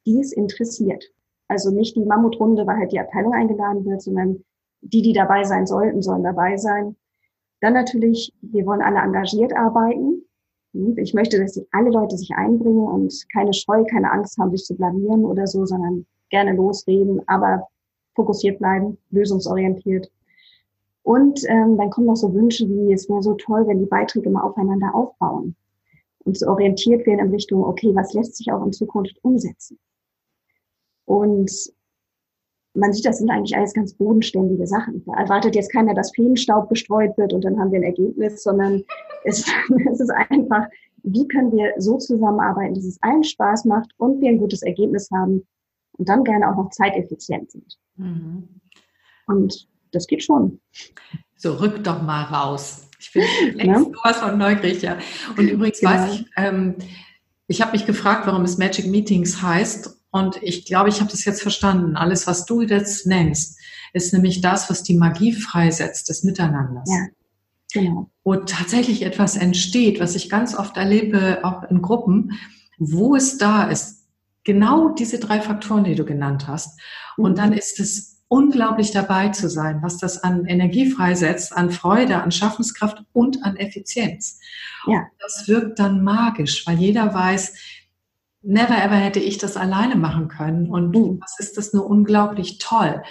[0.06, 1.04] die es interessiert.
[1.48, 4.44] Also nicht die Mammutrunde, weil halt die Abteilung eingeladen wird, sondern
[4.82, 6.96] die, die dabei sein sollten, sollen dabei sein.
[7.62, 10.26] Dann natürlich, wir wollen alle engagiert arbeiten.
[10.98, 14.66] Ich möchte, dass sich alle Leute sich einbringen und keine Scheu, keine Angst haben, sich
[14.66, 17.68] zu blamieren oder so, sondern gerne losreden, aber
[18.16, 20.12] fokussiert bleiben, lösungsorientiert.
[21.04, 24.30] Und ähm, dann kommen noch so Wünsche wie, es wäre so toll, wenn die Beiträge
[24.30, 25.56] mal aufeinander aufbauen
[26.24, 29.78] und so orientiert werden in Richtung, okay, was lässt sich auch in Zukunft umsetzen?
[31.06, 31.52] Und
[32.74, 35.04] man sieht, das sind eigentlich alles ganz bodenständige Sachen.
[35.06, 38.84] Da erwartet jetzt keiner, dass Feenstaub gestreut wird und dann haben wir ein Ergebnis, sondern
[39.26, 39.46] es,
[39.92, 40.68] es ist einfach,
[41.04, 45.10] wie können wir so zusammenarbeiten, dass es allen Spaß macht und wir ein gutes Ergebnis
[45.12, 45.46] haben
[45.98, 47.78] und dann gerne auch noch zeiteffizient sind.
[47.96, 48.48] Mhm.
[49.28, 50.60] Und das geht schon.
[51.38, 52.90] So, rück doch mal raus.
[53.00, 53.80] Ich bin längst ja.
[53.80, 54.98] sowas von neugierig, ja.
[55.38, 55.92] Und übrigens genau.
[55.92, 56.76] weiß ich, ähm,
[57.48, 60.00] ich habe mich gefragt, warum es Magic Meetings heißt.
[60.12, 61.96] Und ich glaube, ich habe das jetzt verstanden.
[61.96, 63.60] Alles, was du jetzt nennst,
[63.94, 66.90] ist nämlich das, was die Magie freisetzt des Miteinanders.
[66.90, 67.08] Ja.
[67.74, 68.10] Genau.
[68.24, 72.34] Wo tatsächlich etwas entsteht, was ich ganz oft erlebe, auch in Gruppen,
[72.78, 74.03] wo es da ist.
[74.44, 76.80] Genau diese drei Faktoren, die du genannt hast.
[77.18, 77.36] Und mhm.
[77.36, 82.32] dann ist es unglaublich dabei zu sein, was das an Energie freisetzt, an Freude, an
[82.32, 84.40] Schaffenskraft und an Effizienz.
[84.88, 85.06] Ja.
[85.20, 87.54] das wirkt dann magisch, weil jeder weiß,
[88.42, 90.70] never ever hätte ich das alleine machen können.
[90.70, 91.20] Und mhm.
[91.22, 93.04] was ist das nur unglaublich toll.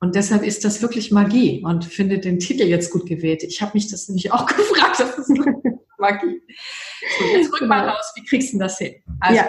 [0.00, 3.42] Und deshalb ist das wirklich Magie und finde den Titel jetzt gut gewählt.
[3.42, 5.28] Ich habe mich das nämlich auch gefragt, das ist
[5.98, 6.40] Magie.
[7.18, 7.92] So, jetzt rück mal genau.
[7.92, 8.94] raus, wie kriegst du das hin?
[9.20, 9.48] Also, ja.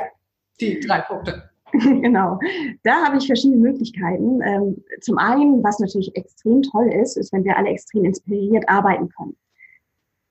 [0.62, 1.44] Die drei Punkte.
[1.74, 2.38] Genau,
[2.84, 4.42] da habe ich verschiedene Möglichkeiten.
[4.44, 9.08] Ähm, zum einen, was natürlich extrem toll ist, ist, wenn wir alle extrem inspiriert arbeiten
[9.08, 9.38] können.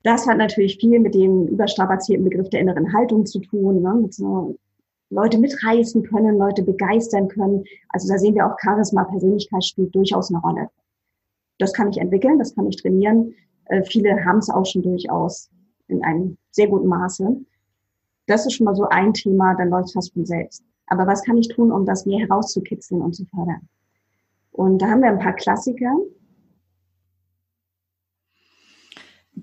[0.03, 3.95] Das hat natürlich viel mit dem überstrapazierten Begriff der inneren Haltung zu tun, ne?
[3.95, 4.57] mit so
[5.11, 7.65] Leute mitreißen können, Leute begeistern können.
[7.89, 10.69] Also da sehen wir auch Charisma, Persönlichkeit spielt durchaus eine Rolle.
[11.59, 13.35] Das kann ich entwickeln, das kann ich trainieren.
[13.67, 15.51] Äh, viele haben es auch schon durchaus
[15.89, 17.37] in einem sehr guten Maße.
[18.31, 20.65] Das ist schon mal so ein Thema, dann läuft es fast von selbst.
[20.87, 23.69] Aber was kann ich tun, um das mehr herauszukitzeln und zu fördern?
[24.53, 25.97] Und da haben wir ein paar Klassiker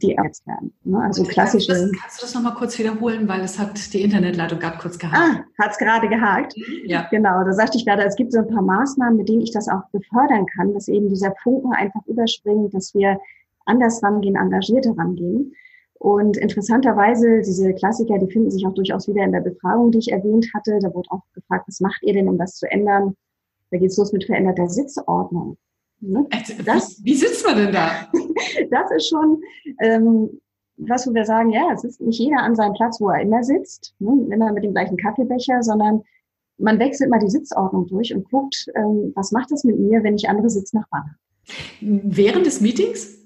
[0.02, 0.74] die ersetzt werden.
[0.84, 1.00] Ne?
[1.02, 1.72] Also klassische.
[1.72, 4.78] Kannst du das, kannst du das nochmal kurz wiederholen, weil es hat die Internetleitung gerade
[4.78, 5.18] kurz gehakt.
[5.18, 6.56] Ah, hat es gerade gehakt.
[6.56, 7.08] Mhm, ja.
[7.10, 9.68] Genau, da sagte ich gerade, es gibt so ein paar Maßnahmen, mit denen ich das
[9.68, 13.20] auch befördern kann, dass eben dieser Funken einfach überspringt, dass wir
[13.66, 15.54] anders rangehen, engagierter rangehen.
[16.00, 20.12] Und interessanterweise, diese Klassiker, die finden sich auch durchaus wieder in der Befragung, die ich
[20.12, 20.80] erwähnt hatte.
[20.82, 23.16] Da wurde auch gefragt, was macht ihr denn, um das zu ändern?
[23.72, 25.58] Da geht es los mit veränderter Sitzordnung.
[26.00, 26.28] Ne?
[26.64, 27.90] Das, wie sitzt man denn da?
[28.70, 29.42] das ist schon
[29.82, 30.40] ähm,
[30.78, 33.44] was, wo wir sagen, ja, es ist nicht jeder an seinem Platz, wo er immer
[33.44, 34.28] sitzt, ne?
[34.32, 36.04] immer mit dem gleichen Kaffeebecher, sondern
[36.60, 40.16] man wechselt mal die Sitzordnung durch und guckt, ähm, was macht das mit mir, wenn
[40.16, 41.18] ich andere Sitznachbarn habe.
[41.82, 43.17] Während des Meetings?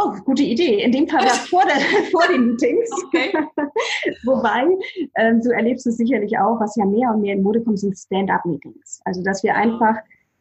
[0.00, 0.84] Oh, gute Idee.
[0.84, 1.74] In dem Fall war vor, der,
[2.12, 2.88] vor den Meetings.
[3.06, 3.32] Okay.
[4.24, 4.68] Wobei,
[5.16, 7.80] ähm, so erlebst du es sicherlich auch, was ja mehr und mehr in Mode kommt,
[7.80, 9.00] sind Stand-up-Meetings.
[9.04, 9.96] Also, dass wir einfach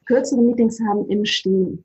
[0.06, 1.84] kürzere Meetings haben im Stehen.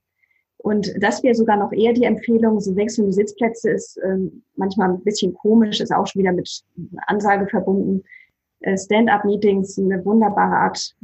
[0.58, 2.60] Und das wäre sogar noch eher die Empfehlung.
[2.60, 6.62] So wechselnde Sitzplätze ist ähm, manchmal ein bisschen komisch, ist auch schon wieder mit
[7.06, 8.02] Ansage verbunden.
[8.60, 10.94] Äh, Stand-up-Meetings sind eine wunderbare Art,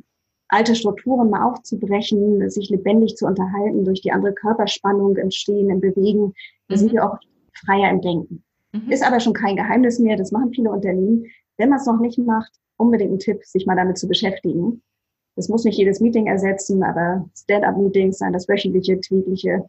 [0.49, 6.35] alte Strukturen mal aufzubrechen, sich lebendig zu unterhalten, durch die andere Körperspannung entstehen, im Bewegen.
[6.69, 6.79] Da mhm.
[6.79, 7.19] sind wir auch
[7.53, 8.43] freier im Denken.
[8.73, 8.91] Mhm.
[8.91, 10.17] Ist aber schon kein Geheimnis mehr.
[10.17, 11.27] Das machen viele Unternehmen.
[11.57, 14.83] Wenn man es noch nicht macht, unbedingt ein Tipp, sich mal damit zu beschäftigen.
[15.37, 19.65] Das muss nicht jedes Meeting ersetzen, aber Stand-up-Meetings, sein das wöchentliche, tägliche,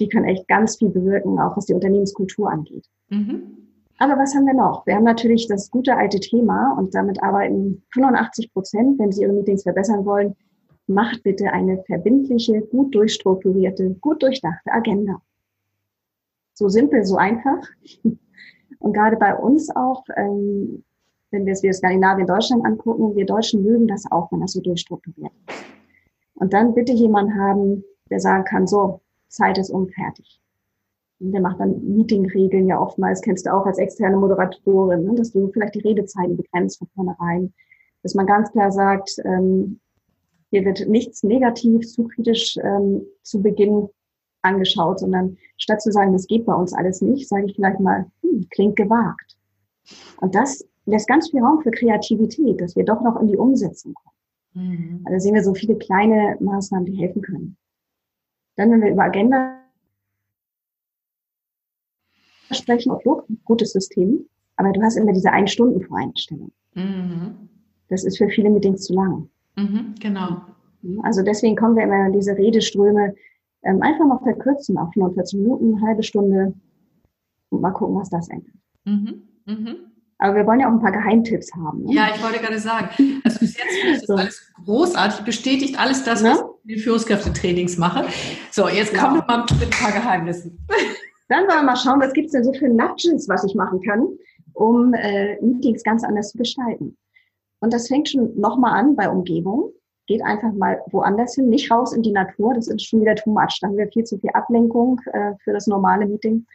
[0.00, 2.86] die können echt ganz viel bewirken, auch was die Unternehmenskultur angeht.
[3.08, 3.67] Mhm.
[3.98, 4.86] Aber was haben wir noch?
[4.86, 9.32] Wir haben natürlich das gute alte Thema und damit arbeiten 85 Prozent, wenn Sie Ihre
[9.32, 10.36] Meetings verbessern wollen.
[10.86, 15.20] Macht bitte eine verbindliche, gut durchstrukturierte, gut durchdachte Agenda.
[16.54, 17.60] So simpel, so einfach.
[18.78, 20.84] Und gerade bei uns auch, ähm,
[21.30, 24.60] wenn wir es wie Skandinavien, Deutschland angucken, wir Deutschen mögen das auch, wenn das so
[24.60, 25.64] durchstrukturiert ist.
[26.34, 29.88] Und dann bitte jemand haben, der sagen kann, so, Zeit ist um,
[31.20, 35.48] der macht dann Meetingregeln ja oftmals, kennst du auch als externe Moderatorin, ne, dass du
[35.48, 37.52] vielleicht die Redezeiten begrenzt von vornherein,
[38.02, 39.80] dass man ganz klar sagt, ähm,
[40.50, 43.88] hier wird nichts negativ, zu kritisch ähm, zu Beginn
[44.42, 48.06] angeschaut, sondern statt zu sagen, das geht bei uns alles nicht, sage ich vielleicht mal,
[48.22, 49.36] hm, klingt gewagt.
[50.20, 53.94] Und das lässt ganz viel Raum für Kreativität, dass wir doch noch in die Umsetzung
[53.94, 54.14] kommen.
[54.54, 55.04] Mhm.
[55.04, 57.56] Also sehen wir so viele kleine Maßnahmen, die helfen können.
[58.56, 59.57] Dann, wenn wir über Agenda
[62.58, 63.10] sprechen, okay,
[63.44, 66.50] gutes System, aber du hast immer diese Ein-Stunden-Voreinstellung.
[66.74, 67.48] Mhm.
[67.88, 69.28] Das ist für viele Meetings zu lang.
[69.56, 70.42] Mhm, genau.
[71.02, 73.14] Also deswegen kommen wir immer in diese Redeströme
[73.62, 76.54] ähm, einfach noch verkürzen auf 45 Minuten, eine halbe Stunde
[77.50, 78.54] und mal gucken, was das ändert.
[78.84, 79.22] Mhm.
[79.46, 79.76] Mhm.
[80.18, 81.84] Aber wir wollen ja auch ein paar Geheimtipps haben.
[81.84, 81.94] Ne?
[81.94, 82.88] Ja, ich wollte gerade sagen,
[83.24, 84.14] also bis jetzt finde ich das so.
[84.14, 86.30] alles großartig, bestätigt alles das, ne?
[86.30, 88.04] was ich in Führungskräftetrainings mache.
[88.50, 90.58] So, jetzt kommen wir mal mit ein paar Geheimnissen.
[91.28, 93.80] Dann wollen wir mal schauen, was gibt es denn so für Nudges, was ich machen
[93.82, 94.08] kann,
[94.54, 96.96] um äh, Meetings ganz anders zu gestalten.
[97.60, 99.72] Und das fängt schon nochmal an bei Umgebung.
[100.06, 103.30] Geht einfach mal woanders hin, nicht raus in die Natur, das ist schon wieder too
[103.30, 103.58] much.
[103.60, 106.46] Da haben wir viel zu viel Ablenkung äh, für das normale Meeting.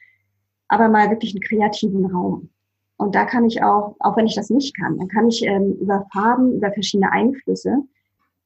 [0.70, 2.50] Aber mal wirklich einen kreativen Raum.
[2.98, 5.74] Und da kann ich auch, auch wenn ich das nicht kann, dann kann ich ähm,
[5.80, 7.78] über Farben, über verschiedene Einflüsse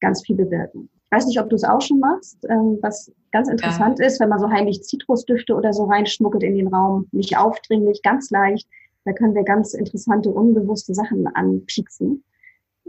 [0.02, 0.90] ganz viel bewirken.
[1.10, 4.06] Ich weiß nicht, ob du es auch schon machst, ähm, was ganz interessant ja.
[4.06, 8.30] ist, wenn man so heimlich Zitrusdüfte oder so reinschmuggelt in den Raum, nicht aufdringlich, ganz
[8.30, 8.68] leicht.
[9.06, 12.24] Da können wir ganz interessante, unbewusste Sachen anpieksen.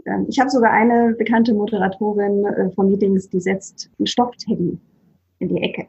[0.05, 4.77] Ähm, ich habe sogar eine bekannte Moderatorin äh, von Meetings, die setzt einen Stoffteddy
[5.39, 5.87] in die Ecke.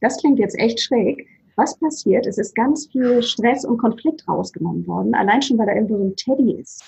[0.00, 1.26] Das klingt jetzt echt schräg,
[1.56, 2.26] was passiert?
[2.26, 5.14] Es ist ganz viel Stress und Konflikt rausgenommen worden.
[5.14, 6.84] Allein schon, weil da irgendwo so ein Teddy ist.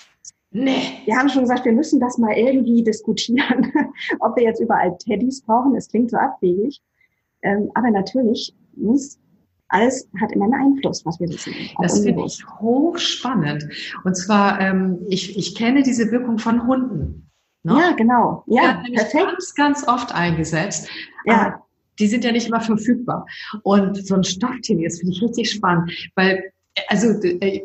[0.51, 0.81] Nee.
[1.05, 3.71] Wir haben schon gesagt, wir müssen das mal irgendwie diskutieren,
[4.19, 5.75] ob wir jetzt überall Teddys brauchen.
[5.75, 6.81] Es klingt so abwegig.
[7.41, 9.19] Ähm, aber natürlich muss
[9.69, 11.53] alles hat immer einen Einfluss, was wir wissen.
[11.79, 13.69] Das finde ich hochspannend.
[14.03, 17.29] Und zwar, ähm, ich, ich kenne diese Wirkung von Hunden.
[17.63, 17.79] Ne?
[17.79, 18.43] Ja, genau.
[18.47, 19.25] Ja, ja perfekt.
[19.25, 20.89] Ganz, ganz oft eingesetzt.
[21.25, 21.61] Ja.
[21.99, 23.25] die sind ja nicht immer verfügbar.
[23.61, 26.51] Und so ein Stofftier, das finde ich richtig spannend, weil
[26.87, 27.61] also, äh,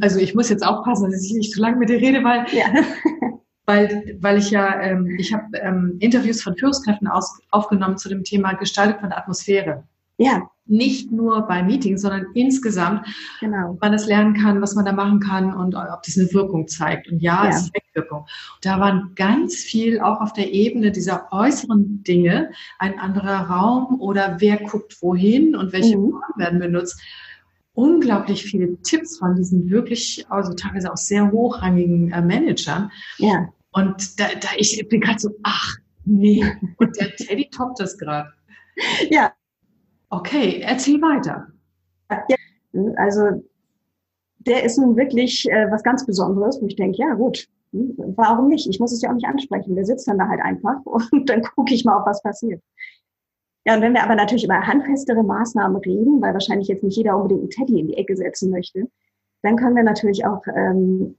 [0.00, 2.66] also ich muss jetzt aufpassen, dass ich nicht zu lange mit dir rede, weil, ja.
[3.66, 8.24] weil, weil ich ja, ähm, ich habe ähm, Interviews von Führungskräften aus, aufgenommen zu dem
[8.24, 9.84] Thema Gestaltung von Atmosphäre.
[10.18, 10.50] Ja.
[10.66, 13.06] Nicht nur bei Meetings, sondern insgesamt,
[13.40, 13.76] genau.
[13.80, 17.10] man das lernen kann, was man da machen kann und ob das eine Wirkung zeigt.
[17.10, 17.48] Und ja, ja.
[17.48, 18.26] es ist Wegwirkung.
[18.60, 24.36] Da waren ganz viel auch auf der Ebene dieser äußeren Dinge, ein anderer Raum oder
[24.38, 26.10] wer guckt wohin und welche mhm.
[26.10, 27.00] Formen werden benutzt
[27.80, 32.90] unglaublich viele Tipps von diesen wirklich, also teilweise auch sehr hochrangigen äh, Managern.
[33.16, 33.48] Ja.
[33.72, 36.44] Und da, da ich bin gerade so, ach nee,
[36.76, 38.30] und der Teddy toppt das gerade.
[39.10, 39.32] Ja.
[40.08, 41.48] Okay, erzähl weiter.
[42.10, 42.36] Ja,
[42.96, 43.44] also
[44.38, 48.48] der ist nun wirklich äh, was ganz Besonderes, wo ich denke, ja gut, hm, warum
[48.48, 48.66] nicht?
[48.68, 49.74] Ich muss es ja auch nicht ansprechen.
[49.74, 52.62] Der sitzt dann da halt einfach und dann gucke ich mal, ob was passiert.
[53.66, 57.16] Ja, und wenn wir aber natürlich über handfestere Maßnahmen reden, weil wahrscheinlich jetzt nicht jeder
[57.16, 58.88] unbedingt einen Teddy in die Ecke setzen möchte,
[59.42, 61.14] dann können wir natürlich auch ähm,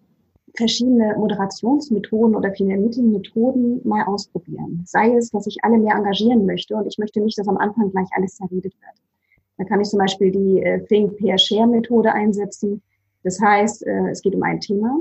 [0.55, 4.81] verschiedene Moderationsmethoden oder vielmehr Meeting-Methoden mal ausprobieren.
[4.85, 7.91] Sei es, dass ich alle mehr engagieren möchte und ich möchte nicht, dass am Anfang
[7.91, 9.01] gleich alles zerredet wird.
[9.57, 12.81] Da kann ich zum Beispiel die äh, Think, Pair, Share Methode einsetzen.
[13.23, 14.97] Das heißt, äh, es geht um ein Thema.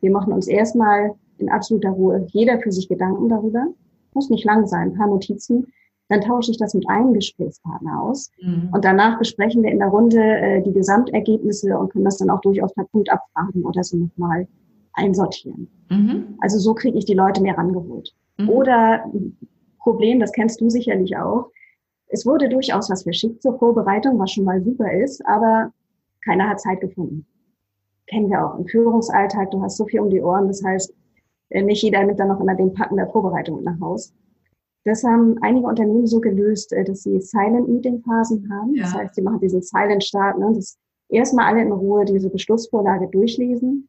[0.00, 3.66] Wir machen uns erstmal in absoluter Ruhe jeder für sich Gedanken darüber.
[4.12, 5.72] Muss nicht lang sein, ein paar Notizen
[6.08, 8.30] dann tausche ich das mit einem Gesprächspartner aus.
[8.40, 8.68] Mhm.
[8.72, 12.40] Und danach besprechen wir in der Runde äh, die Gesamtergebnisse und können das dann auch
[12.40, 14.46] durchaus per Punkt abfragen oder so nochmal
[14.92, 15.68] einsortieren.
[15.90, 16.36] Mhm.
[16.40, 18.14] Also so kriege ich die Leute mehr rangeholt.
[18.36, 18.48] Mhm.
[18.50, 19.04] Oder
[19.78, 21.50] Problem, das kennst du sicherlich auch.
[22.08, 25.72] Es wurde durchaus was verschickt zur Vorbereitung, was schon mal super ist, aber
[26.24, 27.26] keiner hat Zeit gefunden.
[28.06, 29.50] Kennen wir auch im Führungsalltag.
[29.50, 30.46] Du hast so viel um die Ohren.
[30.46, 30.92] Das heißt,
[31.50, 34.12] äh, nicht jeder nimmt dann noch immer den Packen der Vorbereitung nach Haus.
[34.84, 38.74] Das haben einige Unternehmen so gelöst, äh, dass sie Silent Meeting Phasen haben.
[38.74, 38.82] Ja.
[38.84, 40.52] Das heißt, sie machen diesen Silent Start, ne?
[40.54, 43.88] das erstmal alle in Ruhe diese Beschlussvorlage durchlesen,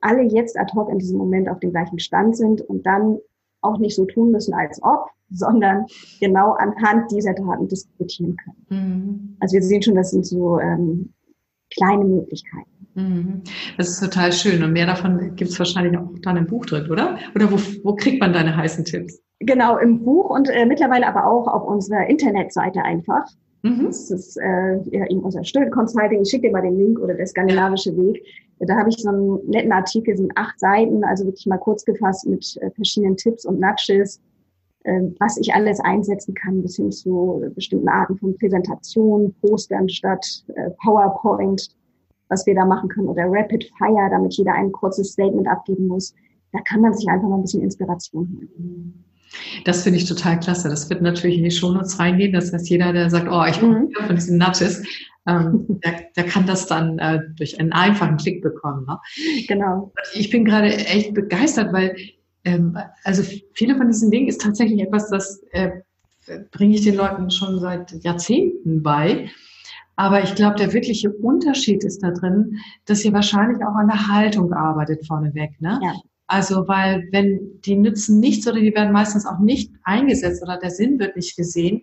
[0.00, 3.18] alle jetzt ad hoc in diesem Moment auf dem gleichen Stand sind und dann
[3.60, 5.86] auch nicht so tun müssen, als ob, sondern
[6.20, 8.66] genau anhand dieser Daten diskutieren können.
[8.68, 9.36] Mhm.
[9.40, 11.12] Also wir sehen schon, das sind so ähm,
[11.70, 12.77] kleine Möglichkeiten.
[12.98, 13.42] Mhm.
[13.76, 14.62] Das ist total schön.
[14.62, 17.16] Und mehr davon gibt es wahrscheinlich auch dann im Buch drin, oder?
[17.34, 19.20] Oder wo, wo kriegt man deine heißen Tipps?
[19.40, 23.24] Genau, im Buch und äh, mittlerweile aber auch auf unserer Internetseite einfach.
[23.62, 23.86] Mhm.
[23.86, 26.22] Das ist äh, ja, eben unser Stöd Consulting.
[26.22, 28.24] Ich schicke dir mal den Link oder der skandinavische Weg.
[28.58, 32.26] Da habe ich so einen netten Artikel, sind acht Seiten, also wirklich mal kurz gefasst
[32.26, 34.20] mit äh, verschiedenen Tipps und Nudges,
[34.82, 40.26] äh, was ich alles einsetzen kann, bis hin zu bestimmten Arten von Präsentationen, Postern statt
[40.56, 41.68] äh, PowerPoint,
[42.28, 46.14] was wir da machen können, oder Rapid Fire, damit jeder ein kurzes Statement abgeben muss.
[46.52, 49.04] Da kann man sich einfach mal ein bisschen Inspiration holen.
[49.64, 50.68] Das finde ich total klasse.
[50.68, 52.32] Das wird natürlich in die Shownotes reingehen.
[52.32, 53.90] Das heißt, jeder, der sagt, oh, ich mhm.
[54.06, 54.82] von diesen Nudges,
[55.26, 58.86] ähm, der, der, kann das dann äh, durch einen einfachen Klick bekommen.
[58.86, 58.98] Ne?
[59.46, 59.92] Genau.
[60.14, 61.94] Ich bin gerade echt begeistert, weil
[62.44, 65.70] ähm, also viele von diesen Dingen ist tatsächlich etwas, das äh,
[66.50, 69.30] bringe ich den Leuten schon seit Jahrzehnten bei.
[69.98, 74.06] Aber ich glaube, der wirkliche Unterschied ist da drin, dass ihr wahrscheinlich auch an der
[74.06, 75.60] Haltung arbeitet vorneweg.
[75.60, 75.80] Ne?
[75.82, 75.92] Ja.
[76.28, 80.70] Also, weil wenn die nützen nichts oder die werden meistens auch nicht eingesetzt oder der
[80.70, 81.82] Sinn wird nicht gesehen,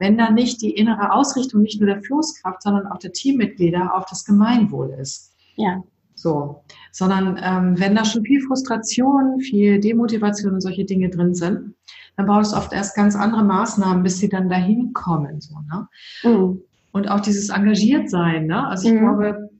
[0.00, 4.06] wenn da nicht die innere Ausrichtung nicht nur der Führungskraft, sondern auch der Teammitglieder auf
[4.06, 5.32] das Gemeinwohl ist.
[5.54, 5.84] Ja.
[6.16, 11.76] So, sondern ähm, wenn da schon viel Frustration, viel Demotivation und solche Dinge drin sind,
[12.16, 15.40] dann brauchst du oft erst ganz andere Maßnahmen, bis sie dann dahin kommen.
[15.40, 15.88] So, ne?
[16.24, 16.62] Mhm.
[16.92, 18.46] Und auch dieses engagiert sein.
[18.46, 18.66] Ne?
[18.66, 18.98] Also ich mhm.
[19.00, 19.50] glaube,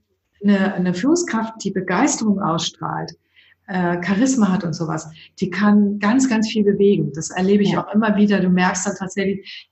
[0.42, 3.12] eine, eine Führungskraft, die Begeisterung ausstrahlt,
[3.68, 5.08] äh, Charisma hat und sowas,
[5.40, 7.12] die kann ganz, ganz viel bewegen.
[7.14, 7.84] Das erlebe ich ja.
[7.84, 8.40] auch immer wieder.
[8.40, 9.70] Du merkst dann tatsächlich,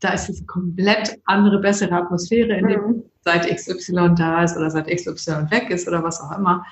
[0.00, 3.02] da ist eine komplett andere, bessere Atmosphäre, in dem mhm.
[3.20, 6.64] seit XY da ist oder seit XY weg ist oder was auch immer.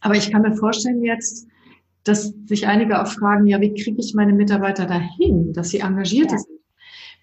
[0.00, 1.46] Aber ich kann mir vorstellen jetzt,
[2.04, 6.32] dass sich einige auch fragen, ja, wie kriege ich meine Mitarbeiter dahin, dass sie engagiert
[6.32, 6.38] ja.
[6.38, 6.49] sind?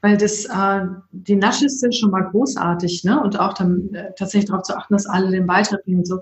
[0.01, 3.21] Weil das, äh, die Nasches sind schon mal großartig, ne?
[3.21, 6.19] Und auch dann äh, tatsächlich darauf zu achten, dass alle den Beitrag bringen und so.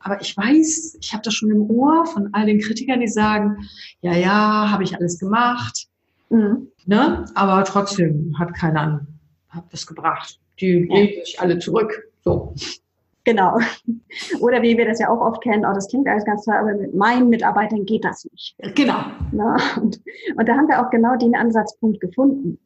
[0.00, 3.68] Aber ich weiß, ich habe das schon im Ohr von all den Kritikern, die sagen,
[4.00, 5.88] ja, ja, habe ich alles gemacht,
[6.30, 6.68] mhm.
[6.86, 7.26] ne?
[7.34, 9.06] aber trotzdem hat keiner
[9.50, 10.38] hat das gebracht.
[10.60, 11.24] Die ja.
[11.24, 12.10] sich alle zurück.
[12.22, 12.54] So.
[13.24, 13.58] Genau.
[14.40, 16.74] Oder wie wir das ja auch oft kennen, oh, das klingt alles ganz toll, aber
[16.74, 18.56] mit meinen Mitarbeitern geht das nicht.
[18.74, 19.04] Genau.
[19.32, 20.00] Na, und,
[20.36, 22.58] und da haben wir auch genau den Ansatzpunkt gefunden.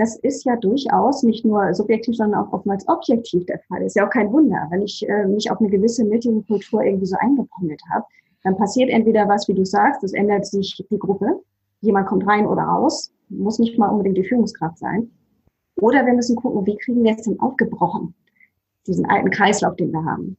[0.00, 3.82] Das ist ja durchaus nicht nur subjektiv, sondern auch oftmals objektiv der Fall.
[3.82, 7.16] Ist ja auch kein Wunder, wenn ich äh, mich auf eine gewisse Meetingkultur irgendwie so
[7.18, 8.04] eingependelt habe,
[8.42, 11.40] dann passiert entweder was, wie du sagst, es ändert sich die Gruppe,
[11.82, 15.10] jemand kommt rein oder raus, muss nicht mal unbedingt die Führungskraft sein.
[15.80, 18.14] Oder wir müssen gucken, wie kriegen wir es denn aufgebrochen?
[18.86, 20.36] diesen alten Kreislauf, den wir haben.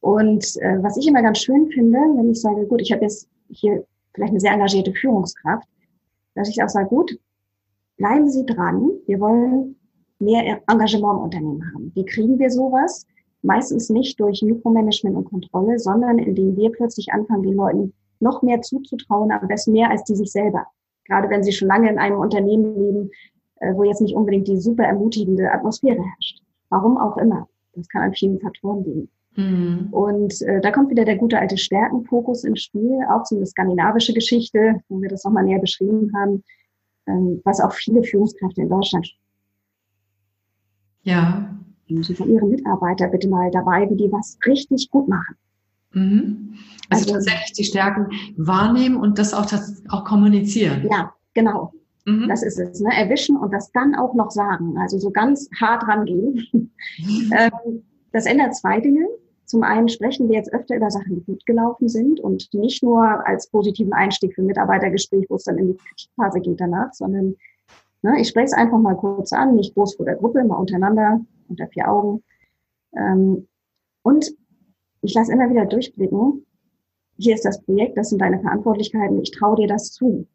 [0.00, 3.28] Und äh, was ich immer ganz schön finde, wenn ich sage, gut, ich habe jetzt
[3.48, 5.66] hier vielleicht eine sehr engagierte Führungskraft,
[6.34, 7.18] dass ich auch sage, gut,
[7.96, 9.76] bleiben Sie dran, wir wollen
[10.18, 11.92] mehr Engagement im Unternehmen haben.
[11.94, 13.06] Wie kriegen wir sowas?
[13.42, 18.62] Meistens nicht durch Mikromanagement und Kontrolle, sondern indem wir plötzlich anfangen, den Leuten noch mehr
[18.62, 20.66] zuzutrauen, am besten mehr als die sich selber.
[21.04, 23.10] Gerade wenn sie schon lange in einem Unternehmen leben,
[23.60, 26.42] äh, wo jetzt nicht unbedingt die super ermutigende Atmosphäre herrscht.
[26.70, 27.46] Warum auch immer.
[27.74, 29.08] Das kann an vielen Faktoren liegen.
[29.36, 29.88] Mhm.
[29.92, 34.14] Und äh, da kommt wieder der gute alte Stärkenfokus ins Spiel, auch so eine skandinavische
[34.14, 36.42] Geschichte, wo wir das nochmal näher beschrieben haben,
[37.44, 39.08] was auch viele Führungskräfte in Deutschland.
[41.02, 41.56] Ja.
[41.88, 45.36] Sie von ihren Mitarbeiter bitte mal dabei, wie die was richtig gut machen.
[45.92, 46.54] Mhm.
[46.90, 50.88] Also, also, tatsächlich die Stärken wahrnehmen und das auch, das auch kommunizieren.
[50.90, 51.72] Ja, genau.
[52.06, 52.28] Mhm.
[52.28, 52.90] Das ist es, ne?
[52.92, 54.76] erwischen und das dann auch noch sagen.
[54.78, 56.46] Also so ganz hart rangehen.
[56.52, 57.32] Mhm.
[57.38, 59.06] ähm, das ändert zwei Dinge.
[59.46, 63.26] Zum einen sprechen wir jetzt öfter über Sachen, die gut gelaufen sind und nicht nur
[63.26, 67.36] als positiven Einstieg für Mitarbeitergespräch, wo es dann in die Kritikphase geht danach, sondern
[68.02, 71.20] ne, ich spreche es einfach mal kurz an, nicht groß vor der Gruppe, mal untereinander,
[71.48, 72.24] unter vier Augen.
[72.96, 73.46] Ähm,
[74.02, 74.32] und
[75.02, 76.44] ich lasse immer wieder durchblicken,
[77.16, 80.26] hier ist das Projekt, das sind deine Verantwortlichkeiten, ich traue dir das zu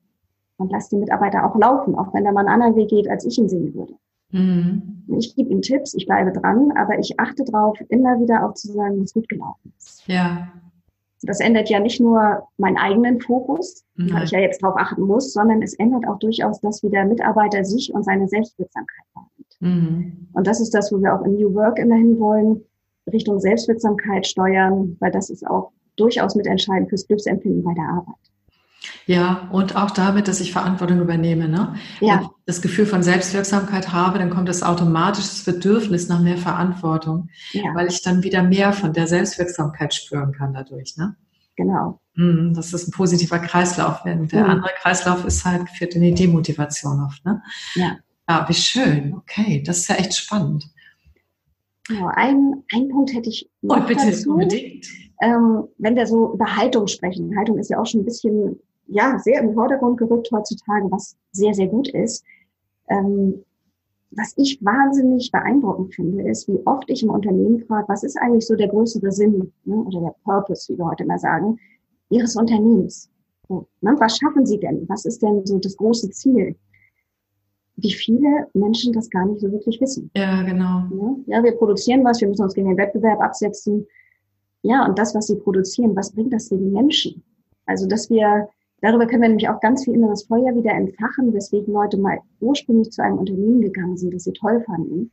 [0.58, 3.26] und lasse die Mitarbeiter auch laufen, auch wenn der mal einen anderen Weg geht, als
[3.26, 3.94] ich ihn sehen würde.
[4.32, 5.04] Mhm.
[5.18, 8.72] Ich gebe ihm Tipps, ich bleibe dran, aber ich achte darauf, immer wieder auch zu
[8.72, 10.08] sagen, was gut gelaufen ist.
[10.08, 10.52] Ja.
[11.24, 14.14] Das ändert ja nicht nur meinen eigenen Fokus, mhm.
[14.14, 17.06] weil ich ja jetzt darauf achten muss, sondern es ändert auch durchaus das, wie der
[17.06, 19.58] Mitarbeiter sich und seine Selbstwirksamkeit wahrnimmt.
[19.60, 20.28] Mhm.
[20.34, 22.64] Und das ist das, wo wir auch in New Work immerhin wollen,
[23.12, 28.16] Richtung Selbstwirksamkeit steuern, weil das ist auch durchaus mitentscheidend fürs Glücksempfinden bei der Arbeit.
[29.08, 31.48] Ja, und auch damit, dass ich Verantwortung übernehme.
[31.48, 31.76] Ne?
[32.00, 32.16] Ja.
[32.16, 36.38] Wenn ich das Gefühl von Selbstwirksamkeit habe, dann kommt das automatisch das Bedürfnis nach mehr
[36.38, 37.74] Verantwortung, ja.
[37.74, 40.98] weil ich dann wieder mehr von der Selbstwirksamkeit spüren kann dadurch.
[40.98, 41.16] Ne?
[41.56, 42.00] Genau.
[42.16, 44.04] Mhm, das ist ein positiver Kreislauf.
[44.04, 44.30] Der mhm.
[44.34, 47.26] andere Kreislauf ist halt, führt in die Demotivation oft.
[47.26, 47.42] Ne?
[47.76, 47.98] Ja.
[48.30, 49.14] Ja, wie schön.
[49.16, 50.66] Okay, das ist ja echt spannend.
[51.88, 54.32] Genau, ein, ein Punkt hätte ich noch oh, bitte, dazu.
[54.32, 54.88] unbedingt.
[55.22, 59.18] Ähm, wenn wir so über Haltung sprechen, Haltung ist ja auch schon ein bisschen ja,
[59.20, 62.24] sehr im Vordergrund gerückt heutzutage, was sehr, sehr gut ist.
[62.90, 63.44] Ähm,
[64.12, 68.46] was ich wahnsinnig beeindruckend finde, ist, wie oft ich im Unternehmen frage, was ist eigentlich
[68.46, 71.58] so der größere Sinn ne, oder der Purpose, wie wir heute mal sagen,
[72.10, 73.10] Ihres Unternehmens?
[73.48, 74.88] So, ne, was schaffen Sie denn?
[74.90, 76.58] Was ist denn so das große Ziel?
[77.78, 80.12] Wie viele Menschen das gar nicht so wirklich wissen.
[80.16, 80.84] Ja, genau.
[81.28, 83.88] Ja, ja wir produzieren was, wir müssen uns gegen den Wettbewerb absetzen.
[84.62, 87.24] Ja, und das, was Sie produzieren, was bringt das den Menschen?
[87.66, 88.50] Also, dass wir
[88.82, 92.92] Darüber können wir nämlich auch ganz viel inneres Feuer wieder entfachen, weswegen Leute mal ursprünglich
[92.92, 95.12] zu einem Unternehmen gegangen sind, das sie toll fanden.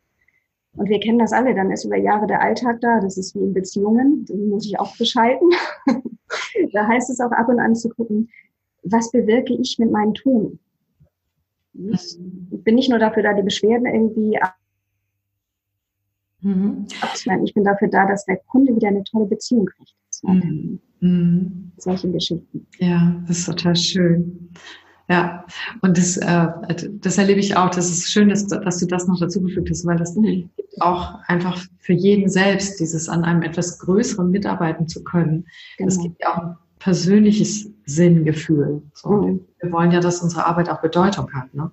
[0.72, 3.40] Und wir kennen das alle, dann ist über Jahre der Alltag da, das ist wie
[3.40, 5.50] in Beziehungen, den muss ich auch beschalten.
[6.72, 8.30] da heißt es auch ab und an zu gucken,
[8.82, 10.58] was bewirke ich mit meinem Tun?
[11.74, 12.18] Ich
[12.50, 14.38] bin nicht nur dafür da, die Beschwerden irgendwie
[16.40, 16.86] mhm.
[17.00, 17.44] abzunehmen.
[17.44, 19.94] Ich bin dafür da, dass der Kunde wieder eine tolle Beziehung kriegt.
[20.22, 20.80] Mhm.
[21.00, 21.72] Mhm.
[21.76, 22.66] Solche Geschichten.
[22.78, 24.50] Ja, das ist total schön.
[25.10, 25.46] Ja,
[25.80, 26.48] und das, äh,
[27.00, 27.70] das erlebe ich auch.
[27.70, 30.50] Das ist schön, dass, dass du das noch dazu gefügt hast, weil das mhm.
[30.56, 35.46] gibt auch einfach für jeden selbst dieses an einem etwas größeren mitarbeiten zu können.
[35.78, 35.88] Genau.
[35.88, 38.82] Das gibt ja auch ein persönliches Sinngefühl.
[38.92, 39.10] So.
[39.10, 39.40] Mhm.
[39.60, 41.54] Wir wollen ja, dass unsere Arbeit auch Bedeutung hat.
[41.54, 41.70] Ne?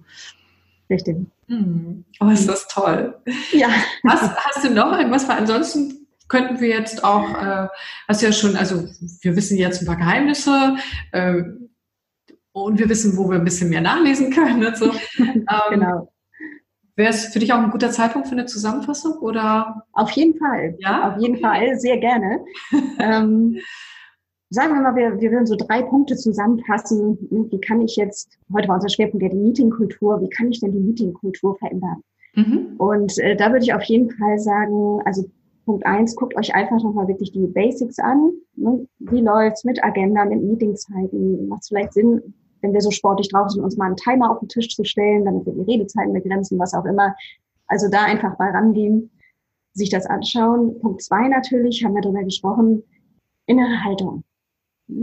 [0.89, 1.17] Richtig.
[1.47, 2.05] Mhm.
[2.19, 3.15] Aber ist das toll.
[3.51, 3.67] Ja.
[4.03, 5.27] Was, hast du noch irgendwas?
[5.27, 7.67] Weil ansonsten könnten wir jetzt auch, äh,
[8.07, 8.87] hast ja schon, also
[9.21, 10.75] wir wissen jetzt ein paar Geheimnisse
[11.11, 11.43] äh,
[12.51, 14.65] und wir wissen, wo wir ein bisschen mehr nachlesen können.
[14.65, 14.85] Und so.
[15.17, 16.11] ähm, genau.
[16.95, 19.83] Wäre es für dich auch ein guter Zeitpunkt für eine Zusammenfassung oder?
[19.91, 20.75] Auf jeden Fall.
[20.79, 21.11] Ja.
[21.11, 22.39] Auf jeden Fall, sehr gerne.
[22.99, 23.57] ähm,
[24.49, 27.17] sagen wir mal, wir, wir würden so drei Punkte zusammenfassen.
[27.51, 30.71] Wie kann ich jetzt, heute war unser Schwerpunkt ja die Meetingkultur, wie kann ich denn
[30.71, 32.01] die Meetingkultur verändern?
[32.35, 32.75] Mhm.
[32.77, 35.29] Und äh, da würde ich auf jeden Fall sagen, also
[35.65, 38.31] Punkt eins, guckt euch einfach nochmal wirklich die Basics an.
[38.55, 38.87] Ne?
[38.99, 41.47] Wie läuft's mit Agenda, mit Meetingzeiten?
[41.47, 44.39] Macht es vielleicht Sinn, wenn wir so sportlich drauf sind, uns mal einen Timer auf
[44.39, 47.15] den Tisch zu stellen, damit wir die Redezeiten begrenzen, was auch immer.
[47.67, 49.09] Also da einfach mal rangehen.
[49.75, 50.79] sich das anschauen.
[50.79, 52.81] Punkt zwei natürlich, haben wir darüber gesprochen,
[53.45, 54.23] innere Haltung.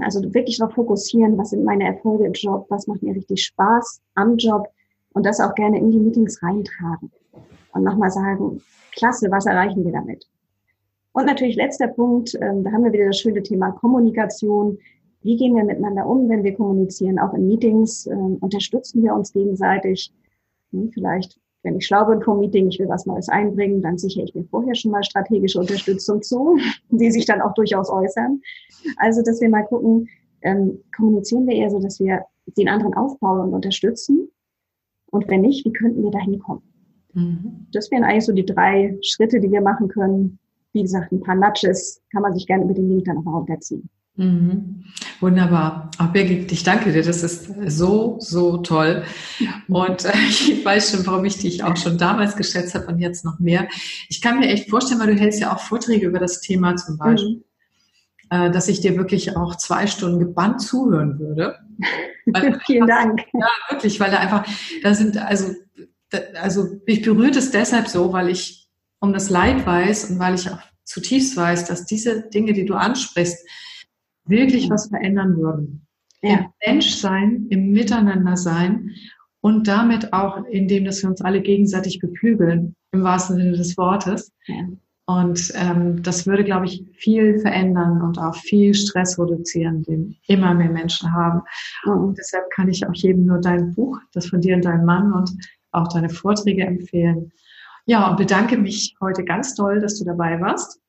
[0.00, 4.00] Also wirklich darauf fokussieren, was sind meine Erfolge im Job, was macht mir richtig Spaß
[4.14, 4.68] am Job
[5.12, 7.10] und das auch gerne in die Meetings reintragen.
[7.74, 10.26] Und nochmal sagen, klasse, was erreichen wir damit?
[11.12, 14.78] Und natürlich letzter Punkt, ähm, da haben wir wieder das schöne Thema Kommunikation.
[15.22, 17.18] Wie gehen wir miteinander um, wenn wir kommunizieren?
[17.18, 20.12] Auch in Meetings ähm, unterstützen wir uns gegenseitig.
[20.72, 24.24] Hm, vielleicht, wenn ich schlau bin vom Meeting, ich will was Neues einbringen, dann sichere
[24.24, 26.56] ich mir vorher schon mal strategische Unterstützung zu,
[26.90, 28.40] die sich dann auch durchaus äußern.
[28.96, 30.08] Also, dass wir mal gucken,
[30.40, 32.24] ähm, kommunizieren wir eher so, dass wir
[32.56, 34.28] den anderen aufbauen und unterstützen?
[35.10, 36.62] Und wenn nicht, wie könnten wir da hinkommen?
[37.12, 37.66] Mhm.
[37.72, 40.38] Das wären eigentlich so die drei Schritte, die wir machen können.
[40.72, 43.88] Wie gesagt, ein paar Nudges kann man sich gerne über den Link dann auch runterziehen.
[44.16, 44.84] Mhm.
[45.20, 45.90] Wunderbar.
[45.98, 47.02] Auch Birgit, ich danke dir.
[47.02, 49.04] Das ist so, so toll.
[49.68, 53.24] Und äh, ich weiß schon, warum ich dich auch schon damals geschätzt habe und jetzt
[53.24, 53.68] noch mehr.
[54.08, 56.98] Ich kann mir echt vorstellen, weil du hältst ja auch Vorträge über das Thema zum
[56.98, 57.42] Beispiel, mhm.
[58.30, 61.56] äh, dass ich dir wirklich auch zwei Stunden gebannt zuhören würde.
[62.26, 63.20] Weil, Vielen Dank.
[63.32, 64.46] Ja, wirklich, weil da einfach,
[64.84, 65.54] da sind, also,
[66.08, 68.61] da, also mich berührt es deshalb so, weil ich
[69.02, 72.74] um das Leid weiß und weil ich auch zutiefst weiß, dass diese Dinge, die du
[72.74, 73.46] ansprichst,
[74.26, 75.86] wirklich was verändern würden.
[76.22, 76.36] Ja.
[76.60, 78.90] Im Menschsein, im Miteinander sein
[79.40, 84.30] und damit auch, indem dass wir uns alle gegenseitig beflügeln, im wahrsten Sinne des Wortes.
[84.46, 84.68] Ja.
[85.06, 90.54] Und ähm, das würde, glaube ich, viel verändern und auch viel Stress reduzieren, den immer
[90.54, 91.42] mehr Menschen haben.
[91.86, 95.12] Und deshalb kann ich auch jedem nur dein Buch, das von dir und deinem Mann
[95.12, 95.32] und
[95.72, 97.32] auch deine Vorträge empfehlen.
[97.86, 100.80] Ja, und bedanke mich heute ganz toll, dass du dabei warst.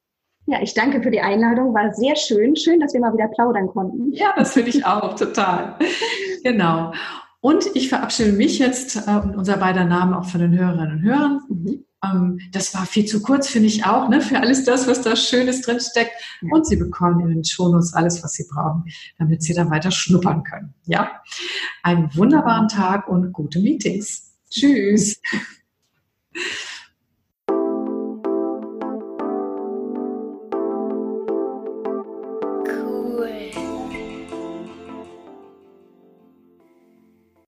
[0.45, 1.73] Ja, ich danke für die Einladung.
[1.73, 2.55] War sehr schön.
[2.55, 4.11] Schön, dass wir mal wieder plaudern konnten.
[4.11, 5.77] Ja, das finde ich auch total.
[6.43, 6.93] genau.
[7.39, 11.41] Und ich verabschiede mich jetzt äh, unser beider Namen auch von den Hörerinnen und Hörern.
[11.49, 11.85] Mhm.
[12.03, 15.15] Ähm, das war viel zu kurz, finde ich auch, ne, für alles das, was da
[15.15, 16.11] Schönes drin steckt.
[16.41, 16.49] Ja.
[16.51, 18.85] Und Sie bekommen in den Shownotes alles, was Sie brauchen,
[19.17, 20.73] damit Sie da weiter schnuppern können.
[20.85, 21.21] Ja,
[21.83, 24.35] einen wunderbaren Tag und gute Meetings.
[24.49, 25.21] Tschüss.